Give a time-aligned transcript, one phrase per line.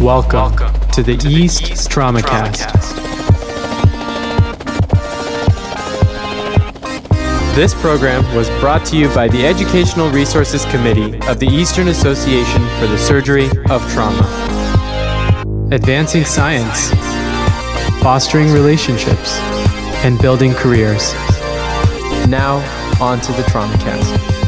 [0.00, 2.54] Welcome, Welcome to the, to East, the East TraumaCast.
[2.54, 2.96] TraumaCast.
[7.54, 12.62] This program was brought to you by the Educational Resources Committee of the Eastern Association
[12.78, 14.24] for the Surgery of Trauma.
[15.70, 16.88] Advancing science,
[18.02, 19.36] fostering relationships,
[20.02, 21.12] and building careers.
[22.26, 22.62] Now,
[23.02, 24.39] on to the TraumaCast.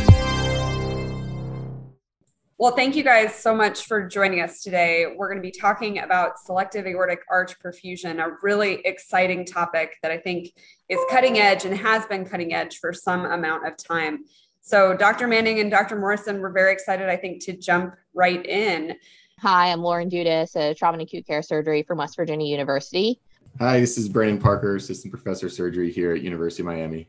[2.63, 5.17] Well, thank you guys so much for joining us today.
[5.17, 10.13] We're going to be talking about selective aortic arch perfusion, a really exciting topic that
[10.13, 10.53] I think
[10.89, 14.27] is cutting edge and has been cutting edge for some amount of time.
[14.61, 15.27] So, Dr.
[15.27, 15.99] Manning and Dr.
[15.99, 18.95] Morrison, we're very excited, I think, to jump right in.
[19.41, 23.21] Hi, I'm Lauren Dudas, a trauma and acute care surgery from West Virginia University.
[23.59, 27.09] Hi, this is Brandon Parker, assistant professor of surgery here at University of Miami.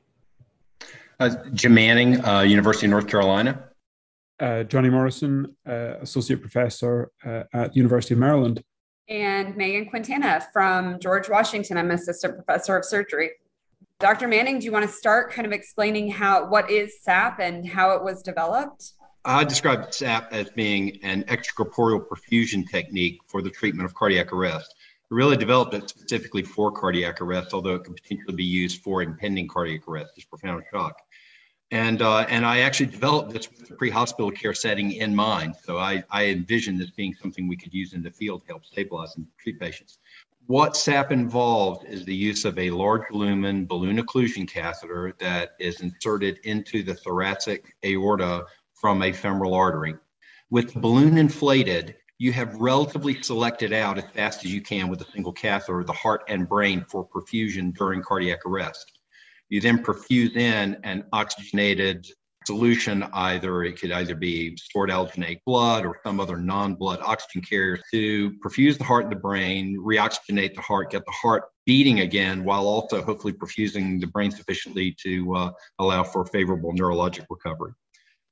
[1.19, 3.69] Uh, Jim Manning, uh, University of North Carolina
[4.39, 8.63] uh, Johnny Morrison, uh, associate professor uh, at University of Maryland.
[9.09, 11.77] And Megan Quintana from George Washington.
[11.77, 13.31] I'm assistant professor of surgery.
[13.99, 14.27] Dr.
[14.27, 17.91] Manning, do you want to start kind of explaining how what is SAP and how
[17.91, 18.93] it was developed?
[19.25, 24.75] I describe SAP as being an extracorporeal perfusion technique for the treatment of cardiac arrest.
[25.09, 29.01] We really developed it specifically for cardiac arrest, although it can potentially be used for
[29.01, 30.97] impending cardiac arrest, just profound shock
[31.73, 35.55] and uh, and I actually developed this pre-hospital care setting in mind.
[35.63, 38.63] So I, I envisioned this being something we could use in the field to help
[38.63, 39.97] stabilize and treat patients.
[40.45, 45.81] What SAP involved is the use of a large lumen balloon occlusion catheter that is
[45.81, 49.95] inserted into the thoracic aorta from a femoral artery.
[50.51, 55.01] With the balloon inflated, you have relatively selected out as fast as you can with
[55.01, 58.92] a single catheter the heart and brain for perfusion during cardiac arrest.
[59.49, 62.07] You then perfuse in an oxygenated
[62.45, 67.79] solution, either it could either be stored allogeneic blood or some other non-blood oxygen carrier
[67.91, 72.43] to perfuse the heart and the brain, reoxygenate the heart, get the heart beating again,
[72.43, 77.71] while also hopefully perfusing the brain sufficiently to uh, allow for favorable neurologic recovery.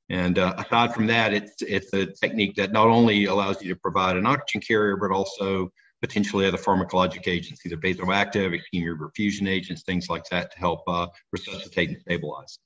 [0.09, 3.79] And uh, aside from that, it's it's a technique that not only allows you to
[3.79, 5.71] provide an oxygen carrier, but also
[6.01, 11.07] potentially other pharmacologic agents, either vasoactive, ischemia reperfusion agents, things like that to help uh,
[11.31, 12.59] resuscitate and stabilize.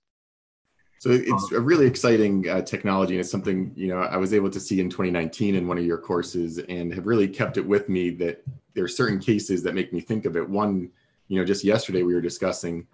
[1.00, 4.50] So it's a really exciting uh, technology, and it's something you know I was able
[4.50, 7.90] to see in 2019 in one of your courses, and have really kept it with
[7.90, 8.09] me.
[8.12, 10.50] That there are certain cases that make me think of it.
[10.50, 10.90] One,
[11.28, 12.88] you know, just yesterday we were discussing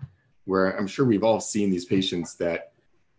[0.45, 2.70] where I'm sure we've all seen these patients that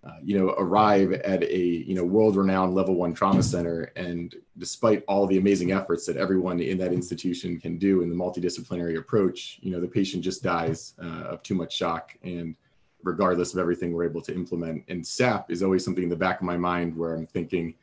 [0.04, 5.04] uh, you know, arrive at a you know world-renowned level one trauma center, and despite
[5.06, 9.60] all the amazing efforts that everyone in that institution can do in the multidisciplinary approach,
[9.62, 12.56] you know, the patient just dies uh, of too much shock, and
[13.04, 14.82] regardless of everything we're able to implement.
[14.88, 17.74] And SAP is always something in the back of my mind where I'm thinking,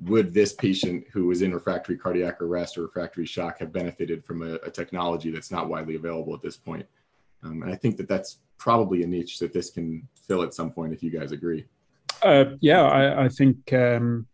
[0.00, 4.42] would this patient who was in refractory cardiac arrest or refractory shock have benefited from
[4.42, 6.86] a, a technology that's not widely available at this point?
[7.42, 10.70] Um, and I think that that's probably a niche that this can fill at some
[10.70, 11.64] point, if you guys agree.
[12.22, 14.26] Uh, yeah, I, I think um,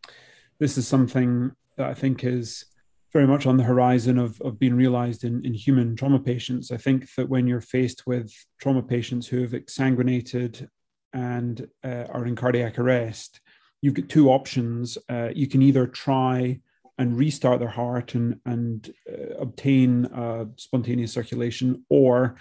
[0.59, 2.65] this is something that I think is
[3.13, 6.73] very much on the horizon of, of being realized in, in human trauma patients.
[6.73, 10.69] I think that when you're faced with trauma patients who have exsanguinated
[11.13, 13.41] and uh, are in cardiac arrest,
[13.83, 14.99] you've got two options.
[15.09, 16.61] Uh, you can either try
[16.99, 22.37] and restart their heart and, and uh, obtain uh, spontaneous circulation, or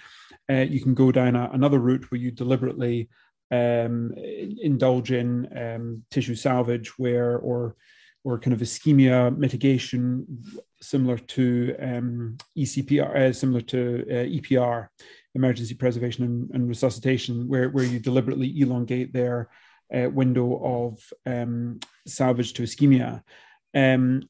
[0.49, 3.09] uh, you can go down a, another route where you deliberately
[3.51, 4.13] um,
[4.61, 7.75] indulge in um, tissue salvage, where or
[8.25, 10.25] or kind of ischemia mitigation,
[10.81, 14.87] similar to um, ECPR, uh, similar to uh, EPR,
[15.35, 19.49] emergency preservation and, and, resuscitation, where where you deliberately elongate their
[19.93, 23.21] uh, window of um, salvage to ischemia.
[23.75, 24.23] Um,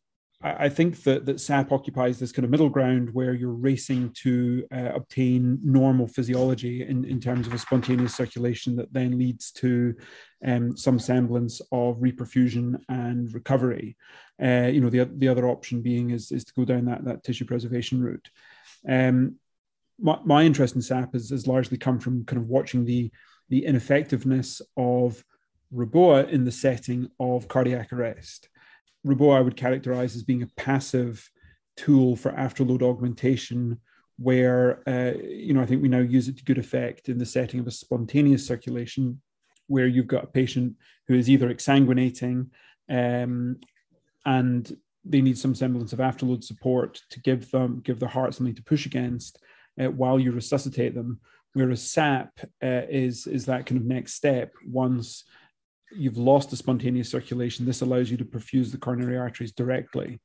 [0.45, 4.67] I think that that SAP occupies this kind of middle ground where you're racing to
[4.73, 9.95] uh, obtain normal physiology in, in terms of a spontaneous circulation that then leads to
[10.45, 13.95] um, some semblance of reperfusion and recovery.
[14.41, 17.23] Uh, you know, the, the other option being is, is to go down that, that
[17.23, 18.29] tissue preservation route.
[18.87, 19.35] Um,
[19.97, 23.09] my, my interest in SAP has, has largely come from kind of watching the,
[23.47, 25.23] the ineffectiveness of
[25.73, 28.49] REBOA in the setting of cardiac arrest.
[29.05, 31.29] REBOA I would characterize as being a passive
[31.75, 33.79] tool for afterload augmentation,
[34.17, 37.25] where uh, you know I think we now use it to good effect in the
[37.25, 39.21] setting of a spontaneous circulation,
[39.67, 40.75] where you've got a patient
[41.07, 42.47] who is either exsanguinating
[42.89, 43.59] um,
[44.25, 48.55] and they need some semblance of afterload support to give them give their heart something
[48.55, 49.39] to push against
[49.81, 51.19] uh, while you resuscitate them.
[51.53, 55.25] Whereas SAP uh, is is that kind of next step once
[55.95, 60.19] you've lost the spontaneous circulation, this allows you to perfuse the coronary arteries directly.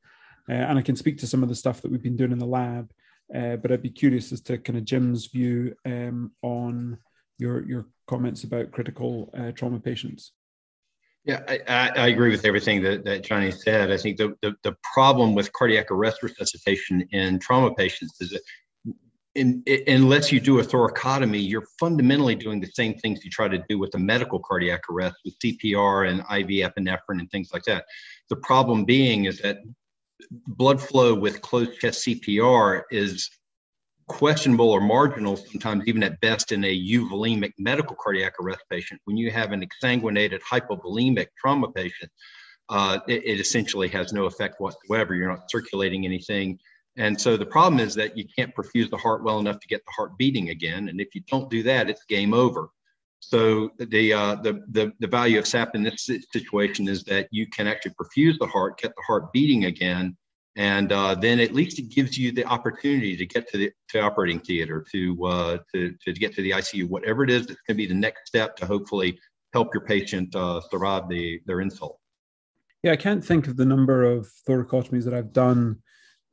[0.48, 2.38] uh, and I can speak to some of the stuff that we've been doing in
[2.38, 2.90] the lab.
[3.34, 6.98] Uh, but I'd be curious as to kind of Jim's view um, on
[7.38, 10.32] your your comments about critical uh, trauma patients.
[11.24, 13.92] Yeah, I, I, agree with everything that, that Johnny said.
[13.92, 18.40] I think the, the, the problem with cardiac arrest resuscitation in trauma patients is that
[19.38, 23.48] in, in, unless you do a thoracotomy, you're fundamentally doing the same things you try
[23.48, 27.62] to do with a medical cardiac arrest with CPR and IV epinephrine and things like
[27.64, 27.84] that.
[28.28, 29.58] The problem being is that
[30.46, 33.30] blood flow with closed chest CPR is
[34.08, 39.00] questionable or marginal, sometimes even at best in a euvolemic medical cardiac arrest patient.
[39.04, 42.10] When you have an exsanguinated hypovolemic trauma patient,
[42.70, 45.14] uh, it, it, essentially has no effect whatsoever.
[45.14, 46.58] You're not circulating anything.
[46.98, 49.84] And so the problem is that you can't perfuse the heart well enough to get
[49.86, 50.88] the heart beating again.
[50.88, 52.70] And if you don't do that, it's game over.
[53.20, 57.46] So the, uh, the, the, the value of SAP in this situation is that you
[57.46, 60.16] can actually perfuse the heart, get the heart beating again,
[60.56, 64.00] and uh, then at least it gives you the opportunity to get to the to
[64.00, 67.76] operating theater, to, uh, to, to get to the ICU, whatever it is that's going
[67.76, 69.18] to be the next step to hopefully
[69.52, 71.98] help your patient uh, survive the, their insult.
[72.82, 75.78] Yeah, I can't think of the number of thoracotomies that I've done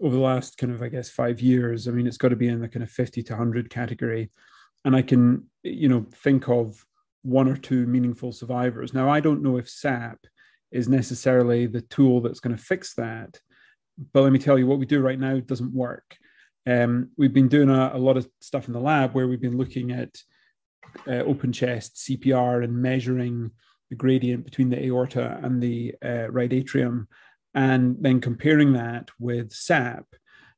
[0.02, 1.88] over the last kind of, I guess, five years.
[1.88, 4.30] I mean, it's got to be in the kind of 50 to 100 category
[4.86, 6.86] and I can, you know, think of
[7.24, 8.94] one or two meaningful survivors.
[8.94, 10.20] Now, I don't know if SAP
[10.72, 13.40] is necessarily the tool that's going to fix that,
[14.14, 16.16] but let me tell you, what we do right now doesn't work.
[16.68, 19.58] Um, we've been doing a, a, lot of stuff in the lab where we've been
[19.58, 20.18] looking at
[21.08, 23.52] uh, open chest CPR and measuring
[23.90, 27.08] the gradient between the aorta and the uh, right atrium,
[27.56, 30.06] and then comparing that with SAP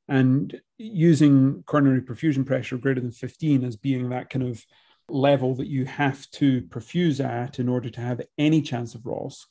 [0.09, 4.65] and using coronary perfusion pressure greater than 15 as being that kind of
[5.09, 9.45] level that you have to perfuse at in order to have any chance of ROSC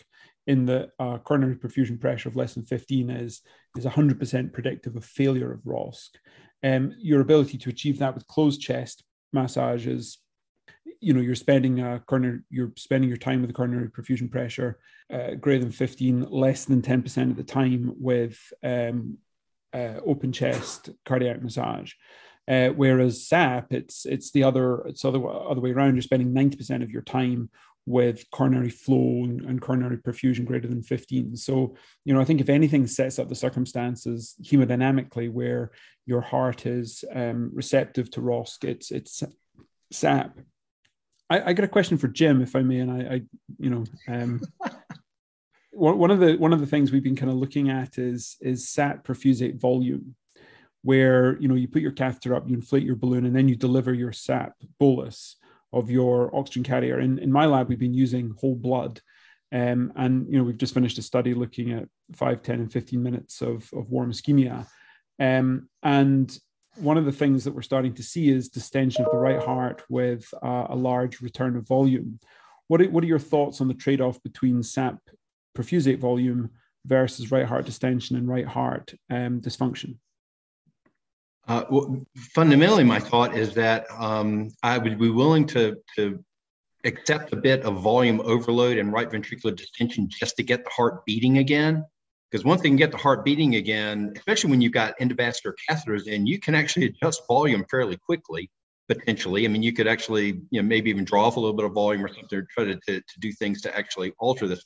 [0.46, 3.42] in the uh, coronary perfusion pressure of less than 15 is,
[3.76, 6.10] is 100% predictive of failure of ROSC.
[6.62, 10.18] Um, your ability to achieve that with closed chest massage is
[11.00, 14.78] you know you're spending a coronary you're spending your time with the coronary perfusion pressure
[15.12, 19.18] uh, greater than 15 less than 10% of the time with um,
[19.72, 21.92] uh, open chest cardiac massage.
[22.48, 25.94] Uh, whereas SAP, it's it's the other it's other other way around.
[25.94, 27.50] You're spending ninety percent of your time
[27.86, 31.36] with coronary flow and, and, coronary perfusion greater than 15.
[31.36, 35.70] So, you know, I think if anything sets up the circumstances hemodynamically where
[36.04, 39.22] your heart is um, receptive to ROSC, it's it's
[39.92, 40.38] SAP.
[41.28, 43.22] I, I, got a question for Jim, if I may, and I, I
[43.58, 44.40] you know, um,
[45.72, 48.68] one of the one of the things we've been kind of looking at is is
[48.68, 50.14] SAP perfusate volume
[50.82, 53.56] where you know you put your catheter up you inflate your balloon and then you
[53.56, 55.36] deliver your sap bolus
[55.72, 57.00] of your oxygen carrier.
[57.00, 59.00] In, in my lab we've been using whole blood
[59.52, 63.02] um, and you know we've just finished a study looking at 5 10 and 15
[63.02, 64.66] minutes of, of warm ischemia.
[65.18, 66.36] Um, and
[66.76, 69.82] one of the things that we're starting to see is distension of the right heart
[69.88, 72.18] with uh, a large return of volume
[72.68, 74.98] what are, what are your thoughts on the trade-off between sap
[75.56, 76.50] perfusate volume
[76.84, 79.96] versus right heart distension and right heart um, dysfunction?
[81.48, 86.22] Uh, well, fundamentally, my thought is that um, I would be willing to, to
[86.84, 91.04] accept a bit of volume overload and right ventricular distension just to get the heart
[91.04, 91.84] beating again.
[92.30, 96.06] Because once they can get the heart beating again, especially when you've got endovascular catheters
[96.06, 98.50] in, you can actually adjust volume fairly quickly,
[98.88, 99.44] potentially.
[99.44, 101.72] I mean, you could actually, you know, maybe even draw off a little bit of
[101.72, 104.62] volume or something, or try to, to, to do things to actually alter this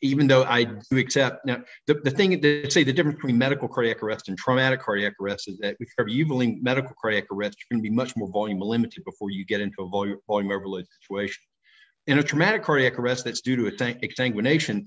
[0.00, 3.68] even though I do accept now the, the thing that say the difference between medical
[3.68, 7.58] cardiac arrest and traumatic cardiac arrest is that if you have euvolemic medical cardiac arrest,
[7.58, 10.52] you're going to be much more volume limited before you get into a volume, volume
[10.52, 11.42] overload situation.
[12.06, 14.86] In a traumatic cardiac arrest that's due to exsanguination,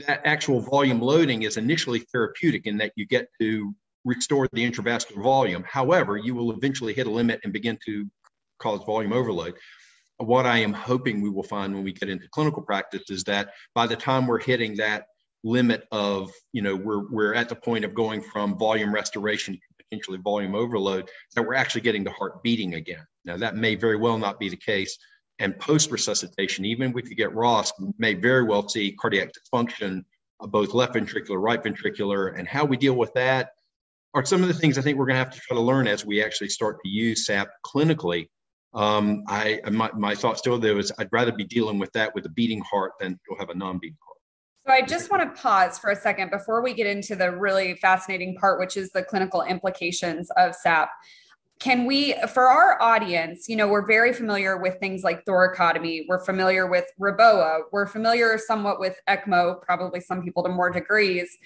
[0.00, 3.74] that actual volume loading is initially therapeutic in that you get to
[4.04, 5.64] restore the intravascular volume.
[5.66, 8.06] However, you will eventually hit a limit and begin to
[8.58, 9.54] cause volume overload
[10.18, 13.50] what I am hoping we will find when we get into clinical practice is that
[13.74, 15.06] by the time we're hitting that
[15.42, 19.84] limit of, you know, we're, we're at the point of going from volume restoration to
[19.84, 23.04] potentially volume overload, that we're actually getting the heart beating again.
[23.24, 24.96] Now, that may very well not be the case.
[25.40, 30.04] And post resuscitation, even if you get ROSC, may very well see cardiac dysfunction,
[30.40, 33.50] uh, both left ventricular, right ventricular, and how we deal with that
[34.14, 35.88] are some of the things I think we're going to have to try to learn
[35.88, 38.28] as we actually start to use SAP clinically
[38.74, 42.26] um, I my, my thought still there was I'd rather be dealing with that with
[42.26, 44.18] a beating heart than to have a non-beating heart.
[44.66, 47.74] So I just want to pause for a second before we get into the really
[47.76, 50.88] fascinating part, which is the clinical implications of SAP.
[51.60, 56.24] Can we, for our audience, you know, we're very familiar with things like thoracotomy, we're
[56.24, 61.38] familiar with REBOA, we're familiar somewhat with ECMO, probably some people to more degrees.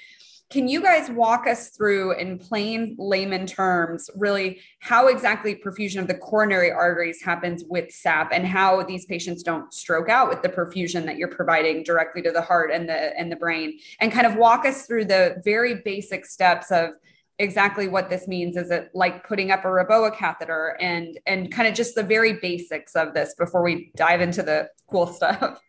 [0.50, 6.08] Can you guys walk us through in plain layman terms, really how exactly perfusion of
[6.08, 10.48] the coronary arteries happens with SAP and how these patients don't stroke out with the
[10.48, 13.78] perfusion that you're providing directly to the heart and the and the brain?
[14.00, 16.92] And kind of walk us through the very basic steps of
[17.38, 21.68] exactly what this means is it like putting up a Reboa catheter and and kind
[21.68, 25.60] of just the very basics of this before we dive into the cool stuff.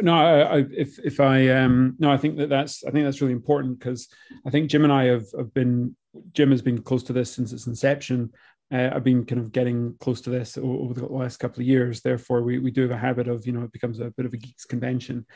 [0.00, 3.20] No I, I, if if i um no i think that that's i think that's
[3.20, 4.08] really important because
[4.46, 5.94] i think jim and i have, have been
[6.32, 8.32] jim has been close to this since its inception.
[8.72, 12.00] Uh, i've been kind of getting close to this over the last couple of years.
[12.00, 14.32] Therefore we, we do have a habit of you know it becomes a bit of
[14.32, 15.26] a geeks convention.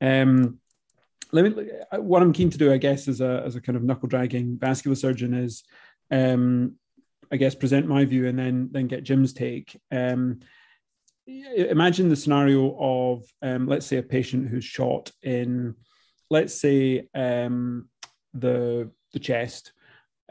[0.00, 0.60] Um
[1.32, 1.68] let me
[1.98, 4.58] what i'm keen to do i guess as a as a kind of knuckle dragging
[4.58, 5.64] vascular surgeon is
[6.10, 6.74] um
[7.32, 9.80] i guess present my view and then then get jim's take.
[9.90, 10.40] Um
[11.26, 15.74] imagine the scenario of um, let's say a patient who's shot in
[16.30, 17.88] let's say um,
[18.34, 19.72] the the chest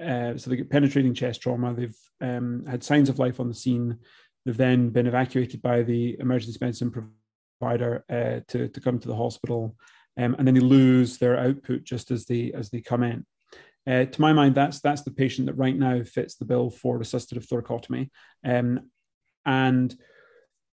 [0.02, 3.54] uh, so they get penetrating chest trauma they've um, had signs of life on the
[3.54, 3.98] scene
[4.46, 6.92] they've then been evacuated by the emergency medicine
[7.60, 9.76] provider uh, to, to come to the hospital
[10.18, 13.26] um, and then they lose their output just as they as they come in.
[13.88, 17.00] Uh, to my mind that's that's the patient that right now fits the bill for
[17.00, 18.10] resuscitative thoracotomy.
[18.44, 18.90] Um,
[19.46, 19.96] and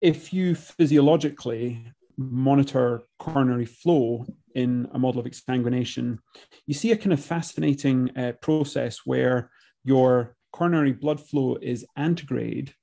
[0.02, 1.86] if you physiologically
[2.18, 6.20] monitor coronary flow in a model of exsanguination,
[6.68, 9.50] you see a kind of fascinating uh, process where
[9.84, 12.74] your coronary blood flow is antegrade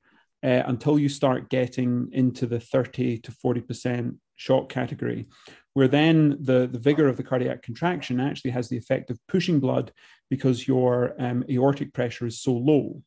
[0.43, 5.27] uh, until you start getting into the 30 to 40% shock category,
[5.77, 9.61] where then the, the vigor of the cardiac contraction actually has the effect of pushing
[9.61, 9.93] blood
[10.31, 13.03] because your um, aortic pressure is so low.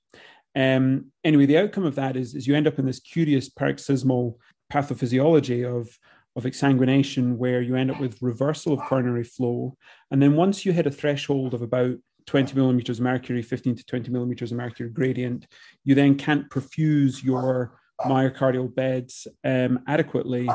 [0.56, 4.40] Um, anyway, the outcome of that is, is you end up in this curious paroxysmal
[4.72, 5.90] pathophysiology of,
[6.36, 9.76] of exsanguination where you end up with reversal of coronary flow.
[10.12, 11.96] And then once you hit a threshold of about
[12.28, 15.48] 20 millimeters of mercury, 15 to 20 millimeters of mercury gradient,
[15.86, 20.48] you then can't perfuse your myocardial beds um, adequately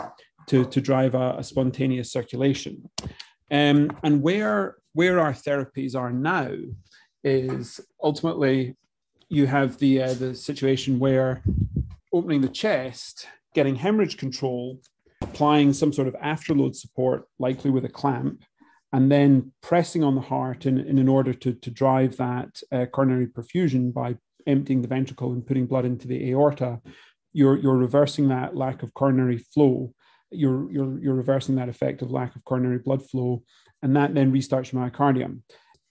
[0.47, 2.89] to, to drive a, a spontaneous circulation.
[3.51, 6.51] Um, and where, where our therapies are now
[7.23, 8.77] is ultimately
[9.29, 11.43] you have the uh, the situation where
[12.13, 14.81] opening the chest, getting hemorrhage control,
[15.23, 18.45] applying some sort of afterload support, likely with a clamp,
[18.93, 22.87] and then pressing on the heart in, in, in order to, to drive that uh,
[22.87, 26.81] coronary perfusion by emptying the ventricle and putting blood into the aorta,
[27.33, 29.93] you're, you're reversing that lack of coronary flow.
[30.35, 33.43] You're, you're, you're reversing that effect of lack of coronary blood flow,
[33.83, 35.41] and that then restarts your myocardium.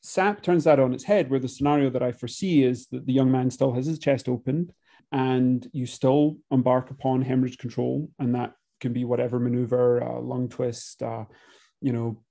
[0.02, 3.14] SAP turns that on its head, where the scenario that I foresee is that the
[3.14, 4.74] young man still has his chest opened
[5.14, 8.10] and you still embark upon hemorrhage control.
[8.20, 11.26] And that can be whatever maneuver, uh, lung twist, uh,
[11.80, 12.22] you know,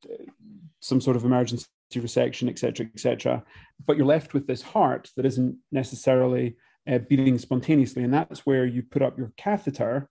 [0.81, 3.45] some sort of emergency resection, etc., etc.
[3.87, 6.57] But you're left with this heart that isn't necessarily
[6.91, 8.03] uh, beating spontaneously.
[8.03, 10.09] And that's where you put up your catheter.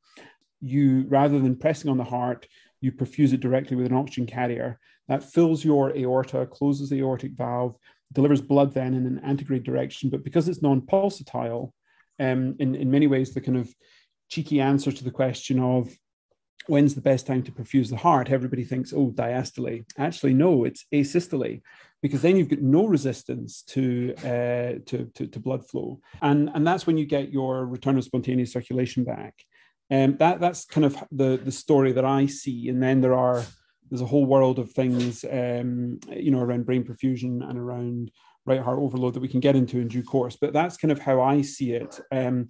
[0.61, 2.47] You, rather than pressing on the heart,
[2.79, 7.33] you perfuse it directly with an oxygen carrier that fills your aorta, closes the aortic
[7.33, 7.75] valve,
[8.13, 10.09] delivers blood then in an antegrade direction.
[10.09, 11.71] But because it's non pulsatile,
[12.19, 13.73] um, in, in many ways, the kind of
[14.29, 15.89] cheeky answer to the question of
[16.67, 19.83] when's the best time to perfuse the heart, everybody thinks, oh, diastole.
[19.97, 21.61] Actually, no, it's asystole,
[22.01, 25.99] because then you've got no resistance to, uh, to, to, to, blood flow.
[26.21, 29.33] And, and that's when you get your return of spontaneous circulation back.
[29.91, 32.69] And um, that, that's kind of the, the story that I see.
[32.69, 33.43] And then there are
[33.89, 38.09] there's a whole world of things, um, you know, around brain perfusion and around
[38.45, 40.37] right heart overload that we can get into in due course.
[40.39, 41.99] But that's kind of how I see it.
[42.09, 42.47] Um,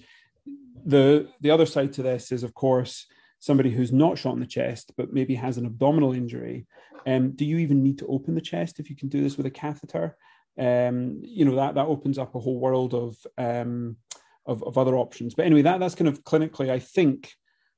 [0.86, 3.08] the the other side to this is, of course,
[3.40, 6.68] somebody who's not shot in the chest but maybe has an abdominal injury.
[7.08, 9.48] Um, do you even need to open the chest if you can do this with
[9.48, 10.16] a catheter?
[10.60, 13.98] Um, you know that that opens up a whole world of, um,
[14.46, 15.34] of of other options.
[15.34, 17.34] But anyway, that that's kind of clinically, I think,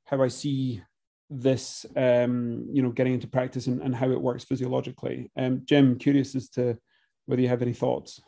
[0.06, 0.82] how I see
[1.30, 5.32] this um, you know getting into practice and, and how it works physiologically.
[5.38, 6.78] Um, jim curious as to
[7.26, 8.22] whether you have any thoughts.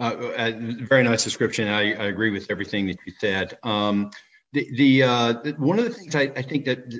[0.00, 0.52] Uh, uh,
[0.88, 1.68] very nice description.
[1.68, 3.56] I, I, agree with everything that you said.
[3.62, 4.10] Um,
[4.52, 6.92] the, the uh, one of the things I, I think that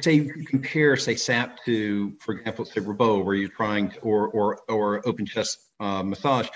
[0.00, 4.28] say you compare say sap to for example say Reboa where you're trying to, or
[4.28, 6.48] or or open chest uh, massage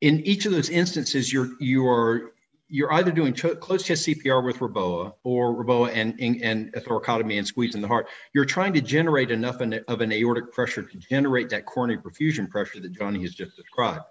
[0.00, 2.33] in each of those instances you're you are
[2.74, 7.38] you're either doing ch- closed chest CPR with Reboa or Reboa and, and a thoracotomy
[7.38, 8.08] and squeezing the heart.
[8.32, 12.80] You're trying to generate enough of an aortic pressure to generate that coronary perfusion pressure
[12.80, 14.02] that Johnny has just described.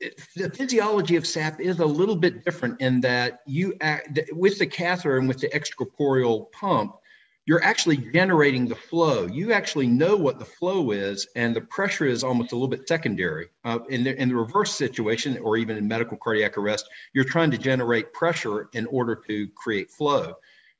[0.00, 4.58] It, the physiology of SAP is a little bit different in that you act with
[4.58, 6.96] the catheter and with the extracorporeal pump,
[7.48, 9.24] you're actually generating the flow.
[9.24, 12.86] You actually know what the flow is, and the pressure is almost a little bit
[12.86, 13.46] secondary.
[13.64, 17.50] Uh, in, the, in the reverse situation, or even in medical cardiac arrest, you're trying
[17.52, 20.34] to generate pressure in order to create flow.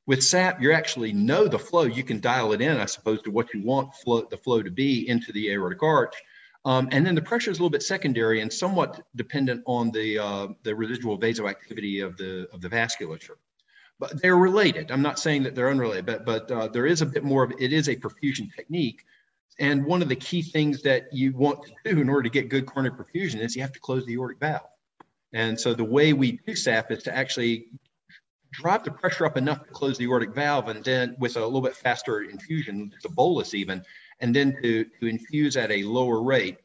[0.07, 1.85] With SAP, you actually know the flow.
[1.85, 4.71] You can dial it in, I suppose, to what you want flow, the flow to
[4.71, 6.17] be into the aortic arch.
[6.67, 10.19] Um, and then the pressure is a little bit secondary and somewhat dependent on the,
[10.19, 13.37] uh, the residual vasoactivity of the, of the vasculature
[13.99, 14.90] but they're related.
[14.90, 17.52] I'm not saying that they're unrelated, but but uh, there is a bit more of
[17.59, 19.05] it is a perfusion technique.
[19.61, 22.49] And one of the key things that you want to do in order to get
[22.49, 24.69] good coronary perfusion is you have to close the aortic valve.
[25.33, 27.67] And so the way we do SAP is to actually
[28.52, 31.61] drive the pressure up enough to close the aortic valve, and then with a little
[31.61, 33.83] bit faster infusion, the bolus even,
[34.21, 36.59] and then to, to infuse at a lower rate.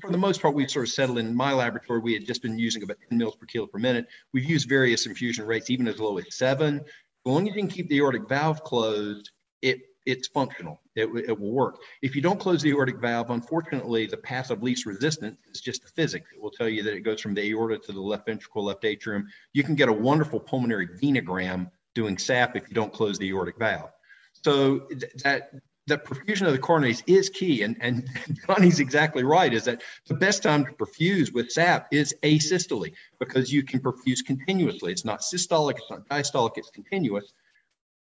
[0.00, 2.00] For the most part, we've sort of settled in my laboratory.
[2.00, 4.08] We had just been using about 10 mils per kilo per minute.
[4.32, 6.80] We've used various infusion rates, even as low as seven.
[6.80, 6.84] As
[7.24, 9.30] long as you can keep the aortic valve closed,
[9.62, 10.80] it it's functional.
[10.96, 11.82] It, it will work.
[12.00, 15.82] If you don't close the aortic valve, unfortunately, the path of least resistance is just
[15.82, 16.30] the physics.
[16.34, 18.86] It will tell you that it goes from the aorta to the left ventricle, left
[18.86, 19.28] atrium.
[19.52, 23.58] You can get a wonderful pulmonary venogram doing SAP if you don't close the aortic
[23.58, 23.90] valve.
[24.32, 24.88] So
[25.24, 25.50] that
[25.88, 27.62] that perfusion of the coronaries is key.
[27.62, 28.08] And, and
[28.46, 33.52] Johnny's exactly right, is that the best time to perfuse with SAP is asystole because
[33.52, 34.92] you can perfuse continuously.
[34.92, 37.32] It's not systolic, it's not diastolic, it's continuous.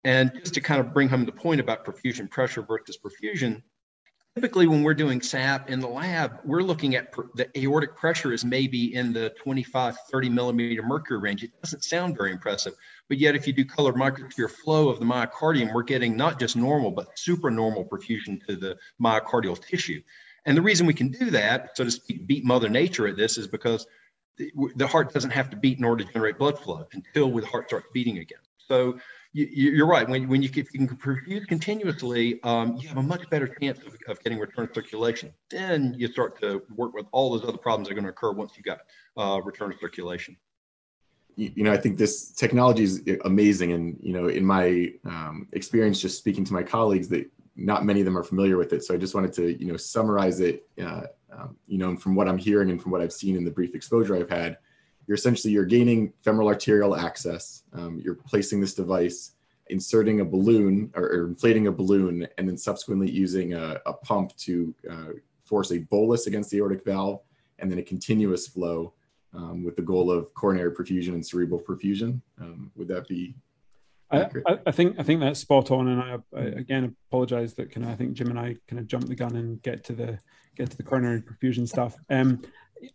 [0.04, 3.62] And just to kind of bring home the point about perfusion pressure versus perfusion,
[4.36, 8.34] typically when we're doing SAP in the lab, we're looking at per, the aortic pressure
[8.34, 11.42] is maybe in the 25, 30 millimeter mercury range.
[11.42, 12.74] It doesn't sound very impressive,
[13.08, 16.54] but yet if you do color microsphere flow of the myocardium, we're getting not just
[16.54, 20.02] normal, but supranormal perfusion to the myocardial tissue.
[20.44, 23.38] And the reason we can do that, so to speak, beat mother nature at this
[23.38, 23.86] is because
[24.36, 27.46] the, the heart doesn't have to beat in order to generate blood flow until the
[27.46, 28.40] heart starts beating again.
[28.68, 28.98] So
[29.44, 30.08] you, are right.
[30.08, 33.78] When, when you, if you can perfuse continuously, um, you have a much better chance
[33.80, 35.32] of, of getting return circulation.
[35.50, 38.32] Then you start to work with all those other problems that are going to occur
[38.32, 38.80] once you've got
[39.16, 40.36] uh, return circulation.
[41.36, 45.48] You, you, know, I think this technology is amazing, and you know, in my um,
[45.52, 48.84] experience, just speaking to my colleagues, that not many of them are familiar with it.
[48.84, 50.66] So I just wanted to, you know, summarize it.
[50.80, 53.50] Uh, um, you know, from what I'm hearing and from what I've seen in the
[53.50, 54.56] brief exposure I've had,
[55.06, 57.62] you're essentially you're gaining femoral arterial access.
[57.72, 59.32] Um, you're placing this device,
[59.68, 64.36] inserting a balloon or, or, inflating a balloon, and then subsequently using a, a pump
[64.36, 65.12] to uh,
[65.44, 67.20] force a bolus against the aortic valve,
[67.58, 68.92] and then a continuous flow
[69.34, 72.20] um, with the goal of coronary perfusion and cerebral perfusion.
[72.40, 73.34] Um, would that be
[74.10, 74.28] I,
[74.66, 77.92] I, think I think that's spot on, and I, I again apologize that kind of
[77.92, 80.18] I think Jim and I kind of jumped the gun and get to the
[80.56, 81.96] get to the coronary perfusion stuff.
[82.08, 82.40] Um,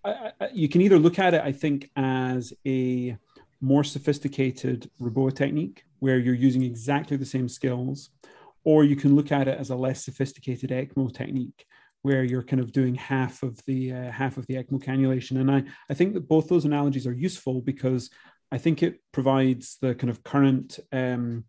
[0.04, 3.17] I, you can either look at it, I think, as a
[3.62, 8.10] more sophisticated Reboa technique where you're using exactly the same skills,
[8.63, 11.65] or you can look at it as a less sophisticated ECMO technique
[12.02, 15.39] where you're kind of doing half of the uh, half of the ECMO cannulation.
[15.39, 18.10] And I, I think that both those analogies are useful because
[18.52, 21.46] I think it provides the kind of current um,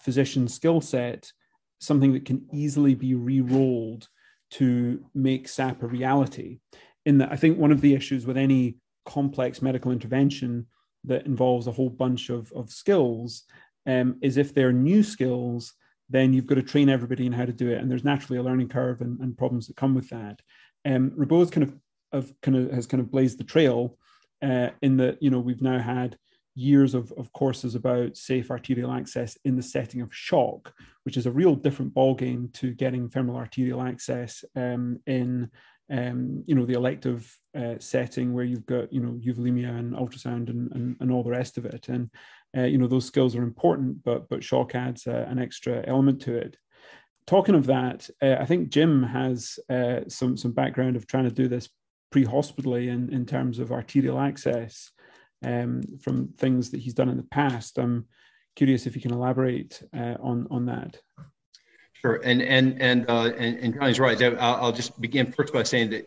[0.00, 1.32] physician skill set
[1.80, 4.08] something that can easily be re-rolled
[4.52, 6.60] to make SAP a reality
[7.06, 10.66] in that I think one of the issues with any complex medical intervention
[11.04, 13.44] that involves a whole bunch of, of skills
[13.86, 15.72] um, is if they're new skills,
[16.10, 17.78] then you've got to train everybody in how to do it.
[17.78, 20.40] And there's naturally a learning curve and, and problems that come with that.
[20.84, 21.74] Um, Reboa's kind of,
[22.12, 23.96] of kind of has kind of blazed the trail
[24.42, 26.18] uh, in that, you know, we've now had
[26.56, 30.72] years of, of courses about safe arterial access in the setting of shock,
[31.04, 35.50] which is a real different ballgame to getting femoral arterial access um, in
[35.90, 40.50] um, you know, the elective uh, setting where you've got, you know, euvolemia and ultrasound
[40.50, 41.88] and, and, and all the rest of it.
[41.88, 42.10] And,
[42.56, 46.20] uh, you know, those skills are important, but, but shock adds uh, an extra element
[46.22, 46.56] to it.
[47.26, 51.30] Talking of that, uh, I think Jim has uh, some, some background of trying to
[51.30, 51.68] do this
[52.10, 54.90] pre-hospitally in, in terms of arterial access
[55.44, 57.78] um, from things that he's done in the past.
[57.78, 58.06] I'm
[58.54, 60.98] curious if you can elaborate uh, on, on that.
[62.06, 64.22] Sure, and and and uh, and, and Johnny's right.
[64.38, 66.06] I'll, just begin first by saying that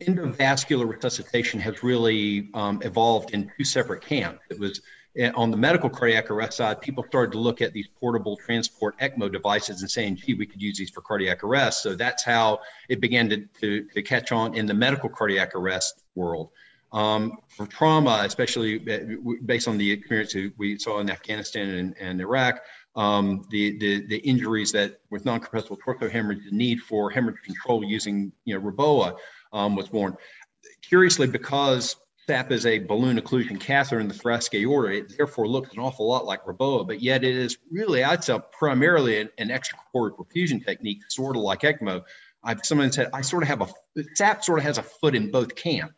[0.00, 4.40] endovascular resuscitation has really um, evolved in two separate camps.
[4.50, 4.80] It was
[5.16, 8.98] eh, on the medical cardiac arrest side, people started to look at these portable transport
[8.98, 11.84] ECMO devices and saying, gee, we could use these for cardiac arrest.
[11.84, 16.02] So that's how it began to, to, to catch on in the medical cardiac arrest
[16.16, 16.50] world.
[16.90, 22.20] Um, for trauma, especially eh, based on the experience we saw in Afghanistan and, and
[22.20, 22.60] Iraq,
[22.98, 27.84] um, the, the, the injuries that with non-compressible torso hemorrhage, the need for hemorrhage control
[27.84, 29.16] using you know Reboa
[29.52, 30.16] um, was born.
[30.82, 31.94] Curiously, because
[32.26, 34.98] SAP is a balloon occlusion catheter in the thoracic aorta.
[34.98, 38.36] It therefore looks an awful lot like Reboa, but yet it is really, I'd say,
[38.50, 42.02] primarily an, an extracorporeal perfusion technique, sort of like ECMO.
[42.42, 43.68] I've someone said I sort of have a
[44.14, 45.94] SAP sort of has a foot in both camps.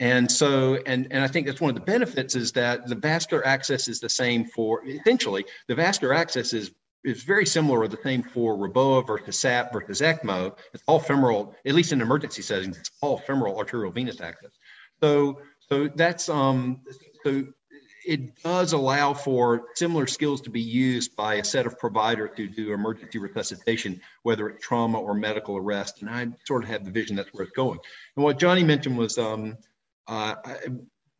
[0.00, 3.44] And so, and, and I think that's one of the benefits is that the vascular
[3.44, 6.70] access is the same for essentially the vascular access is
[7.04, 10.56] is very similar or the same for Reboa versus SAP versus ECMO.
[10.74, 14.50] It's all femoral, at least in emergency settings, it's all femoral arterial venous access.
[15.00, 16.80] So, so that's um,
[17.24, 17.44] so
[18.08, 22.48] it does allow for similar skills to be used by a set of providers to
[22.48, 26.00] do emergency resuscitation, whether it's trauma or medical arrest.
[26.00, 27.78] And I sort of have the vision that's where it's going.
[28.16, 29.58] And what Johnny mentioned was um,
[30.08, 30.34] uh,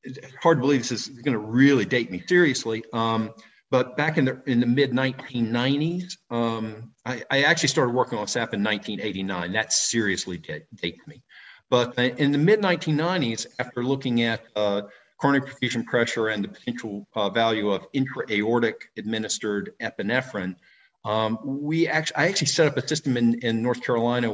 [0.02, 2.84] it's hard to believe this is going to really date me seriously.
[2.92, 3.30] Um,
[3.70, 8.26] but back in the in the mid 1990s, um, I, I, actually started working on
[8.26, 9.52] SAP in 1989.
[9.52, 11.22] That seriously dates me.
[11.68, 14.82] But in the mid 1990s, after looking at uh,
[15.20, 20.56] coronary perfusion pressure and the potential uh, value of intra-aortic administered epinephrine,
[21.04, 24.32] um, we actually, I actually set up a system in, in North Carolina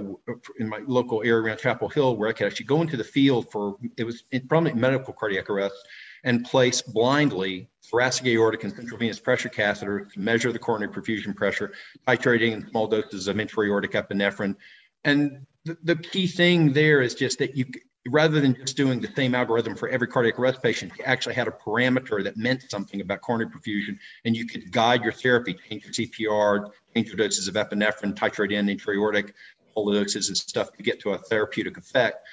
[0.59, 3.51] in my local area around Chapel Hill where I could actually go into the field
[3.51, 5.77] for, it was probably medical cardiac arrest
[6.25, 11.37] and place blindly thoracic aortic and central venous pressure catheter to measure the coronary perfusion
[11.37, 11.73] pressure,
[12.09, 14.57] titrating in small doses of intra-aortic epinephrine.
[15.05, 17.67] And the, the key thing there is just that you,
[18.09, 21.49] rather than just doing the same algorithm for every cardiac arrest patient, you actually had
[21.49, 25.85] a parameter that meant something about coronary perfusion, and you could guide your therapy, change
[25.85, 29.35] your CPR, change your doses of epinephrine, titrate in intra-aortic,
[29.75, 32.27] all doses and stuff to get to a therapeutic effect.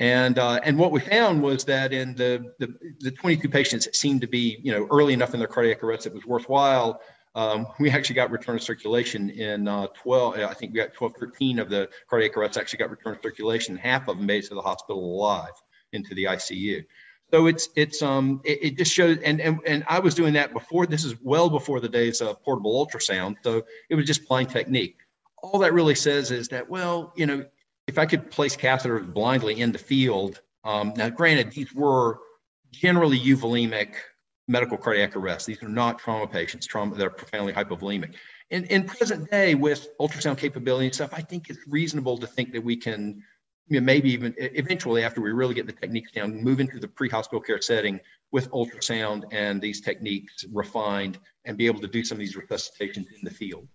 [0.00, 3.96] And uh, and what we found was that in the, the, the 22 patients that
[3.96, 7.00] seemed to be you know early enough in their cardiac arrest it was worthwhile,
[7.38, 10.38] um, we actually got return of circulation in uh, 12.
[10.38, 13.76] I think we got 12, 13 of the cardiac arrests actually got return of circulation.
[13.76, 15.52] Half of them made it to the hospital alive
[15.92, 16.84] into the ICU.
[17.30, 20.52] So it's it's um it, it, just shows and, and and I was doing that
[20.52, 20.86] before.
[20.86, 23.36] This is well before the days of portable ultrasound.
[23.44, 24.96] So it was just blind technique.
[25.40, 27.44] All that really says is that well you know
[27.86, 32.18] if I could place catheters blindly in the field, um, now granted, these were
[32.72, 33.94] generally euvolemic
[34.48, 35.46] medical cardiac arrest.
[35.46, 38.14] These are not trauma patients, trauma that are profoundly hypovolemic.
[38.50, 42.52] In, in present day, with ultrasound capability and stuff, I think it's reasonable to think
[42.52, 43.22] that we can,
[43.68, 46.88] you know, maybe even eventually, after we really get the techniques down, move into the
[46.88, 48.00] pre-hospital care setting
[48.32, 53.06] with ultrasound and these techniques refined, and be able to do some of these resuscitations
[53.12, 53.68] in the field.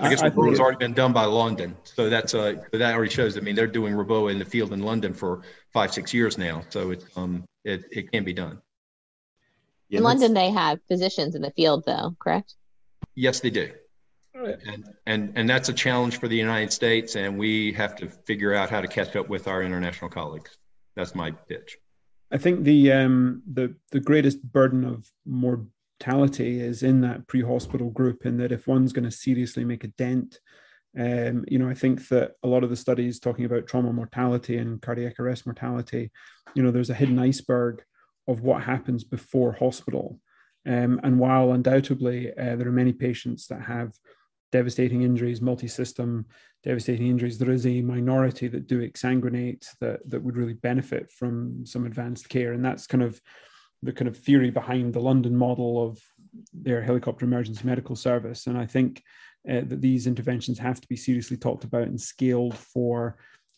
[0.00, 3.36] I guess Reboa has already been done by London, so that's uh, that already shows.
[3.36, 6.64] I mean, they're doing Reboa in the field in London for five, six years now,
[6.70, 8.60] so it's um, it it can be done.
[9.88, 12.54] Yeah, in London, they have physicians in the field, though, correct?
[13.14, 13.70] Yes, they do.
[14.34, 18.52] And, and and that's a challenge for the United States, and we have to figure
[18.52, 20.58] out how to catch up with our international colleagues.
[20.94, 21.78] That's my pitch.
[22.30, 25.64] I think the um, the the greatest burden of more
[26.00, 29.88] mortality is in that pre-hospital group in that if one's going to seriously make a
[29.88, 30.40] dent
[30.98, 34.58] um, you know i think that a lot of the studies talking about trauma mortality
[34.58, 36.10] and cardiac arrest mortality
[36.54, 37.82] you know there's a hidden iceberg
[38.28, 40.20] of what happens before hospital
[40.66, 43.92] um, and while undoubtedly uh, there are many patients that have
[44.52, 46.26] devastating injuries multi-system
[46.62, 51.64] devastating injuries there is a minority that do exsanguinate that, that would really benefit from
[51.66, 53.20] some advanced care and that's kind of
[53.82, 56.00] the kind of theory behind the London model of
[56.52, 58.46] their helicopter emergency medical service.
[58.46, 59.02] And I think
[59.48, 63.16] uh, that these interventions have to be seriously talked about and scaled for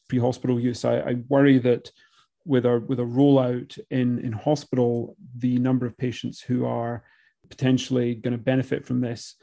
[0.09, 0.85] pre-hospital use.
[0.85, 1.91] I, I worry that
[2.49, 7.05] with a with a rollout in in hospital, the number of patients who are
[7.51, 9.37] potentially going to benefit from this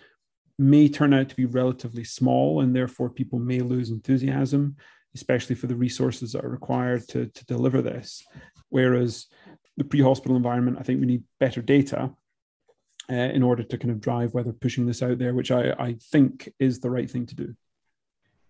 [0.57, 4.75] may turn out to be relatively small, and therefore people may lose enthusiasm,
[5.13, 8.23] especially for the resources that are required to to deliver this.
[8.69, 9.27] Whereas
[9.77, 12.11] the pre-hospital environment, I think we need better data
[13.09, 15.97] uh, in order to kind of drive whether pushing this out there, which I, I
[16.11, 17.55] think is the right thing to do.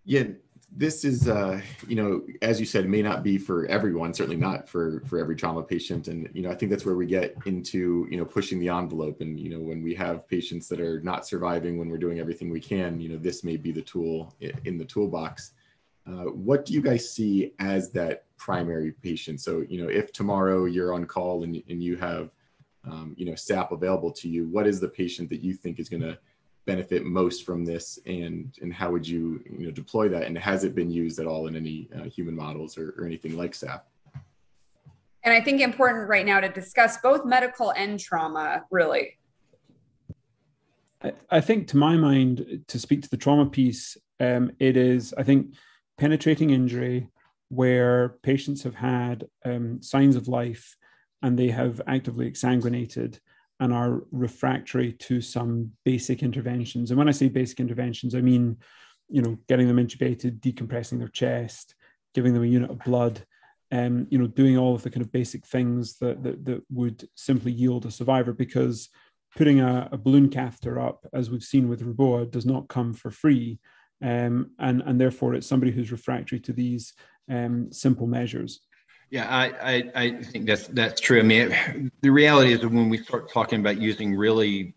[0.05, 0.27] Yeah,
[0.71, 4.67] this is, uh, you know, as you said, may not be for everyone, certainly not
[4.67, 8.07] for for every trauma patient, and you know, I think that's where we get into,
[8.09, 11.25] you know, pushing the envelope, and you know, when we have patients that are not
[11.25, 14.77] surviving, when we're doing everything we can, you know, this may be the tool in
[14.77, 15.53] the toolbox.
[16.07, 19.41] Uh, what do you guys see as that primary patient?
[19.41, 22.29] So, you know, if tomorrow you're on call and, and you have,
[22.83, 25.89] um, you know, SAP available to you, what is the patient that you think is
[25.89, 26.15] going to
[26.65, 30.23] benefit most from this, and and how would you, you know, deploy that?
[30.23, 33.37] And has it been used at all in any uh, human models or, or anything
[33.37, 33.87] like SAP?
[35.23, 39.17] And I think important right now to discuss both medical and trauma, really.
[41.03, 45.13] I, I think, to my mind, to speak to the trauma piece, um, it is,
[45.17, 45.55] I think,
[45.97, 47.09] penetrating injury
[47.49, 50.77] where patients have had um, signs of life
[51.21, 53.19] and they have actively exsanguinated
[53.59, 56.91] and are refractory to some basic interventions.
[56.91, 58.57] And when I say basic interventions, I mean,
[59.07, 61.75] you know, getting them intubated, decompressing their chest,
[62.13, 63.25] giving them a unit of blood,
[63.71, 67.07] um, you know, doing all of the kind of basic things that that, that would
[67.15, 68.89] simply yield a survivor because
[69.35, 73.11] putting a, a balloon catheter up, as we've seen with Reboa, does not come for
[73.11, 73.59] free.
[74.01, 76.93] Um, and, and therefore it's somebody who's refractory to these
[77.29, 78.61] um, simple measures.
[79.09, 81.19] Yeah, I, I, I, think that's that's true.
[81.19, 84.75] I mean, the reality is when we start talking about using really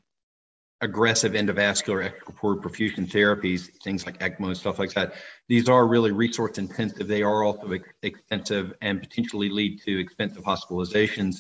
[0.81, 5.15] aggressive endovascular extracorporeal perfusion therapies, things like ECMO and stuff like that,
[5.49, 7.09] these are really resource intensive.
[7.09, 11.39] They are also expensive and potentially lead to expensive hospitalizations.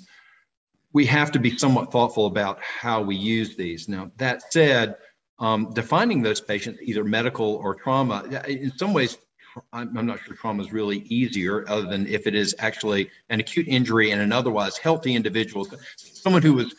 [0.93, 3.89] We have to be somewhat thoughtful about how we use these.
[3.89, 4.97] Now, that said,
[5.39, 9.19] um, defining those patients, either medical or trauma, in some ways,
[9.73, 13.41] I'm, I'm not sure trauma is really easier other than if it is actually an
[13.41, 15.67] acute injury and an otherwise healthy individual,
[15.97, 16.75] someone who was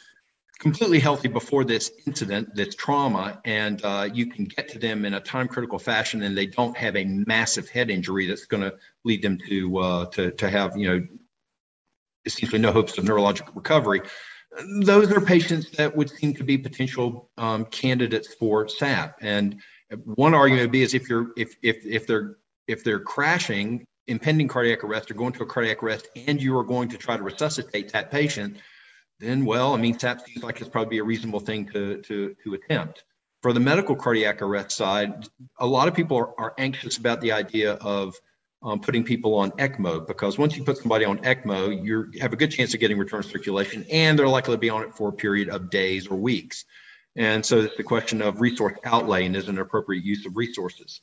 [0.59, 5.13] completely healthy before this incident, this trauma, and uh, you can get to them in
[5.13, 8.75] a time critical fashion and they don't have a massive head injury that's going to
[9.05, 11.07] lead them to, uh, to, to have, you know,
[12.25, 14.01] essentially no hopes of neurological recovery.
[14.81, 19.17] Those are patients that would seem to be potential um, candidates for SAP.
[19.21, 19.61] And
[20.03, 22.37] one argument would be is if you're if if if they're
[22.69, 26.63] if they're crashing, impending cardiac arrest, or going to a cardiac arrest, and you are
[26.63, 28.57] going to try to resuscitate that patient,
[29.19, 32.53] then well, I mean, SAP seems like it's probably a reasonable thing to to to
[32.53, 33.03] attempt.
[33.41, 35.27] For the medical cardiac arrest side,
[35.57, 38.15] a lot of people are, are anxious about the idea of
[38.61, 42.35] um, putting people on ECMO because once you put somebody on ECMO, you have a
[42.35, 45.13] good chance of getting return circulation, and they're likely to be on it for a
[45.13, 46.65] period of days or weeks.
[47.15, 51.01] And so it's the question of resource outlay and is an appropriate use of resources.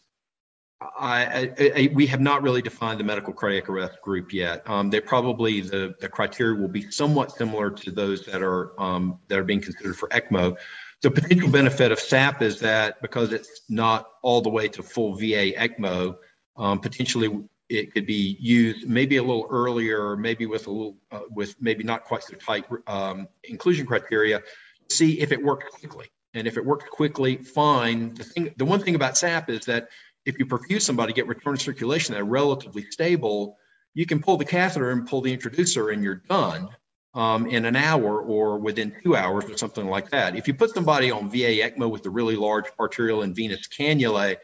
[0.81, 4.63] I, I, I, we have not really defined the medical cardiac arrest group yet.
[4.69, 9.19] Um, they probably the, the criteria will be somewhat similar to those that are um,
[9.29, 10.57] that are being considered for ECMO.
[11.03, 15.15] The potential benefit of SAP is that because it's not all the way to full
[15.15, 16.17] VA ECMO,
[16.57, 21.21] um, potentially it could be used maybe a little earlier, maybe with a little uh,
[21.31, 24.43] with maybe not quite so tight um, inclusion criteria.
[24.91, 28.15] See if it works quickly, and if it works quickly, fine.
[28.15, 29.89] The thing, the one thing about SAP is that
[30.27, 33.57] if you perfuse somebody, get return circulation that are relatively stable,
[33.95, 36.69] you can pull the catheter and pull the introducer and you're done
[37.15, 40.37] um, in an hour or within two hours or something like that.
[40.37, 44.37] If you put somebody on VA ECMO with a really large arterial and venous cannula,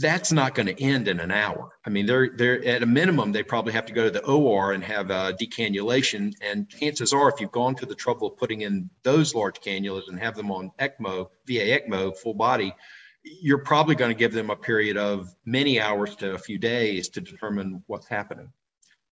[0.00, 1.70] that's not going to end in an hour.
[1.84, 4.72] I mean, they're they're at a minimum they probably have to go to the OR
[4.72, 6.32] and have a decannulation.
[6.40, 10.08] And chances are, if you've gone to the trouble of putting in those large cannulas
[10.08, 12.72] and have them on ECMO, VA ECMO, full body,
[13.40, 17.08] you're probably going to give them a period of many hours to a few days
[17.10, 18.52] to determine what's happening.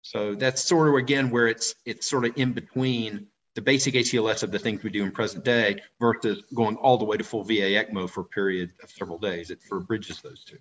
[0.02, 4.42] So that's sort of again where it's it's sort of in between the basic ACLS
[4.42, 7.42] of the things we do in present day versus going all the way to full
[7.42, 9.50] VA ECMO for a period of several days.
[9.50, 10.58] It sort of bridges those two.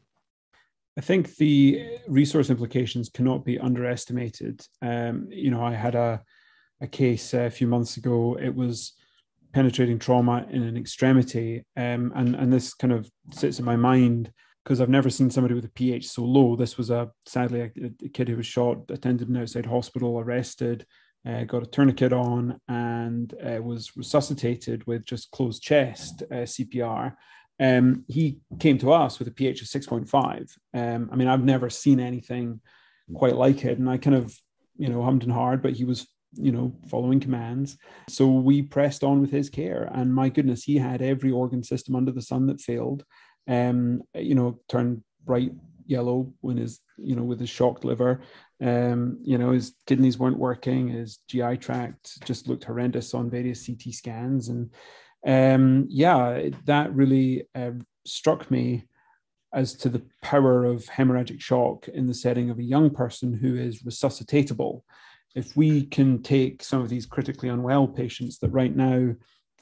[0.97, 4.65] I think the resource implications cannot be underestimated.
[4.81, 6.23] Um, you know, I had a
[6.81, 8.37] a case a few months ago.
[8.39, 8.93] It was
[9.53, 11.65] penetrating trauma in an extremity.
[11.75, 14.31] Um, and, and this kind of sits in my mind
[14.63, 16.55] because I've never seen somebody with a pH so low.
[16.55, 17.71] This was a sadly a,
[18.05, 20.85] a kid who was shot, attended an outside hospital, arrested,
[21.25, 27.13] uh, got a tourniquet on, and uh, was resuscitated with just closed chest uh, CPR.
[27.59, 30.57] Um, he came to us with a pH of 6.5.
[30.73, 32.61] Um, I mean, I've never seen anything
[33.13, 33.79] quite like it.
[33.79, 34.37] And I kind of,
[34.77, 36.07] you know, hummed and hard, but he was
[36.37, 37.77] you know, following commands.
[38.09, 39.89] So we pressed on with his care.
[39.93, 43.03] And my goodness, he had every organ system under the sun that failed.
[43.47, 45.53] Um, you know, turned bright
[45.85, 48.21] yellow when his, you know, with his shocked liver.
[48.61, 53.65] Um, you know, his kidneys weren't working, his GI tract just looked horrendous on various
[53.65, 54.49] CT scans.
[54.49, 54.73] And
[55.25, 57.71] um, yeah, that really uh,
[58.05, 58.87] struck me
[59.53, 63.55] as to the power of hemorrhagic shock in the setting of a young person who
[63.55, 64.81] is resuscitatable
[65.35, 69.13] if we can take some of these critically unwell patients that right now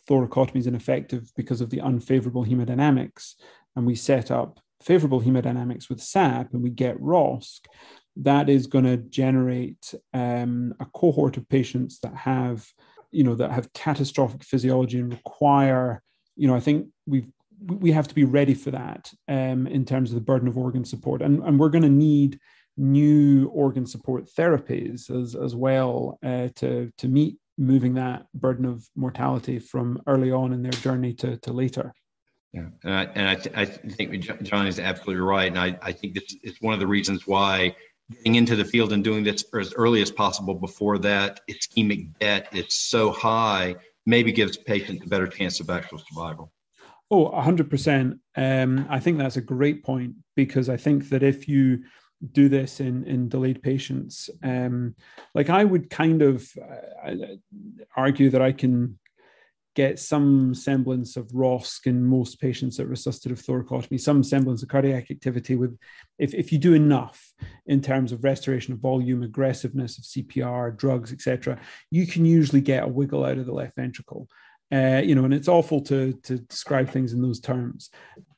[0.10, 3.34] thoracotomy is ineffective because of the unfavorable hemodynamics,
[3.75, 7.62] and we set up favorable hemodynamics with SAP and we get ROSC,
[8.17, 12.65] that is going to generate um, a cohort of patients that have,
[13.12, 16.01] you know, that have catastrophic physiology and require,
[16.36, 17.28] you know, I think we've
[17.67, 20.84] we have to be ready for that um, in terms of the burden of organ
[20.84, 22.38] support, and and we're going to need
[22.78, 28.88] new organ support therapies as, as well uh, to, to meet moving that burden of
[28.96, 31.94] mortality from early on in their journey to, to later.
[32.52, 35.48] Yeah, and I, and I, th- I think John is absolutely right.
[35.48, 37.76] And I, I think this is one of the reasons why
[38.12, 42.48] getting into the field and doing this as early as possible before that ischemic debt
[42.54, 46.52] is so high maybe gives patients a better chance of actual survival.
[47.12, 48.20] Oh, 100%.
[48.36, 51.84] Um, I think that's a great point because I think that if you
[52.32, 54.95] do this in, in delayed patients, um,
[55.34, 57.13] like I would kind of uh,
[57.95, 58.97] argue that I can
[59.75, 65.12] get some semblance of ROSC in most patients at resuscitative thoracotomy, some semblance of cardiac
[65.12, 65.78] activity with,
[66.17, 67.34] if, if you do enough
[67.67, 71.60] in terms of restoration of volume, aggressiveness of CPR, drugs, etc.,
[71.91, 74.30] you can usually get a wiggle out of the left ventricle.
[74.71, 77.91] Uh, you know, and it's awful to to describe things in those terms,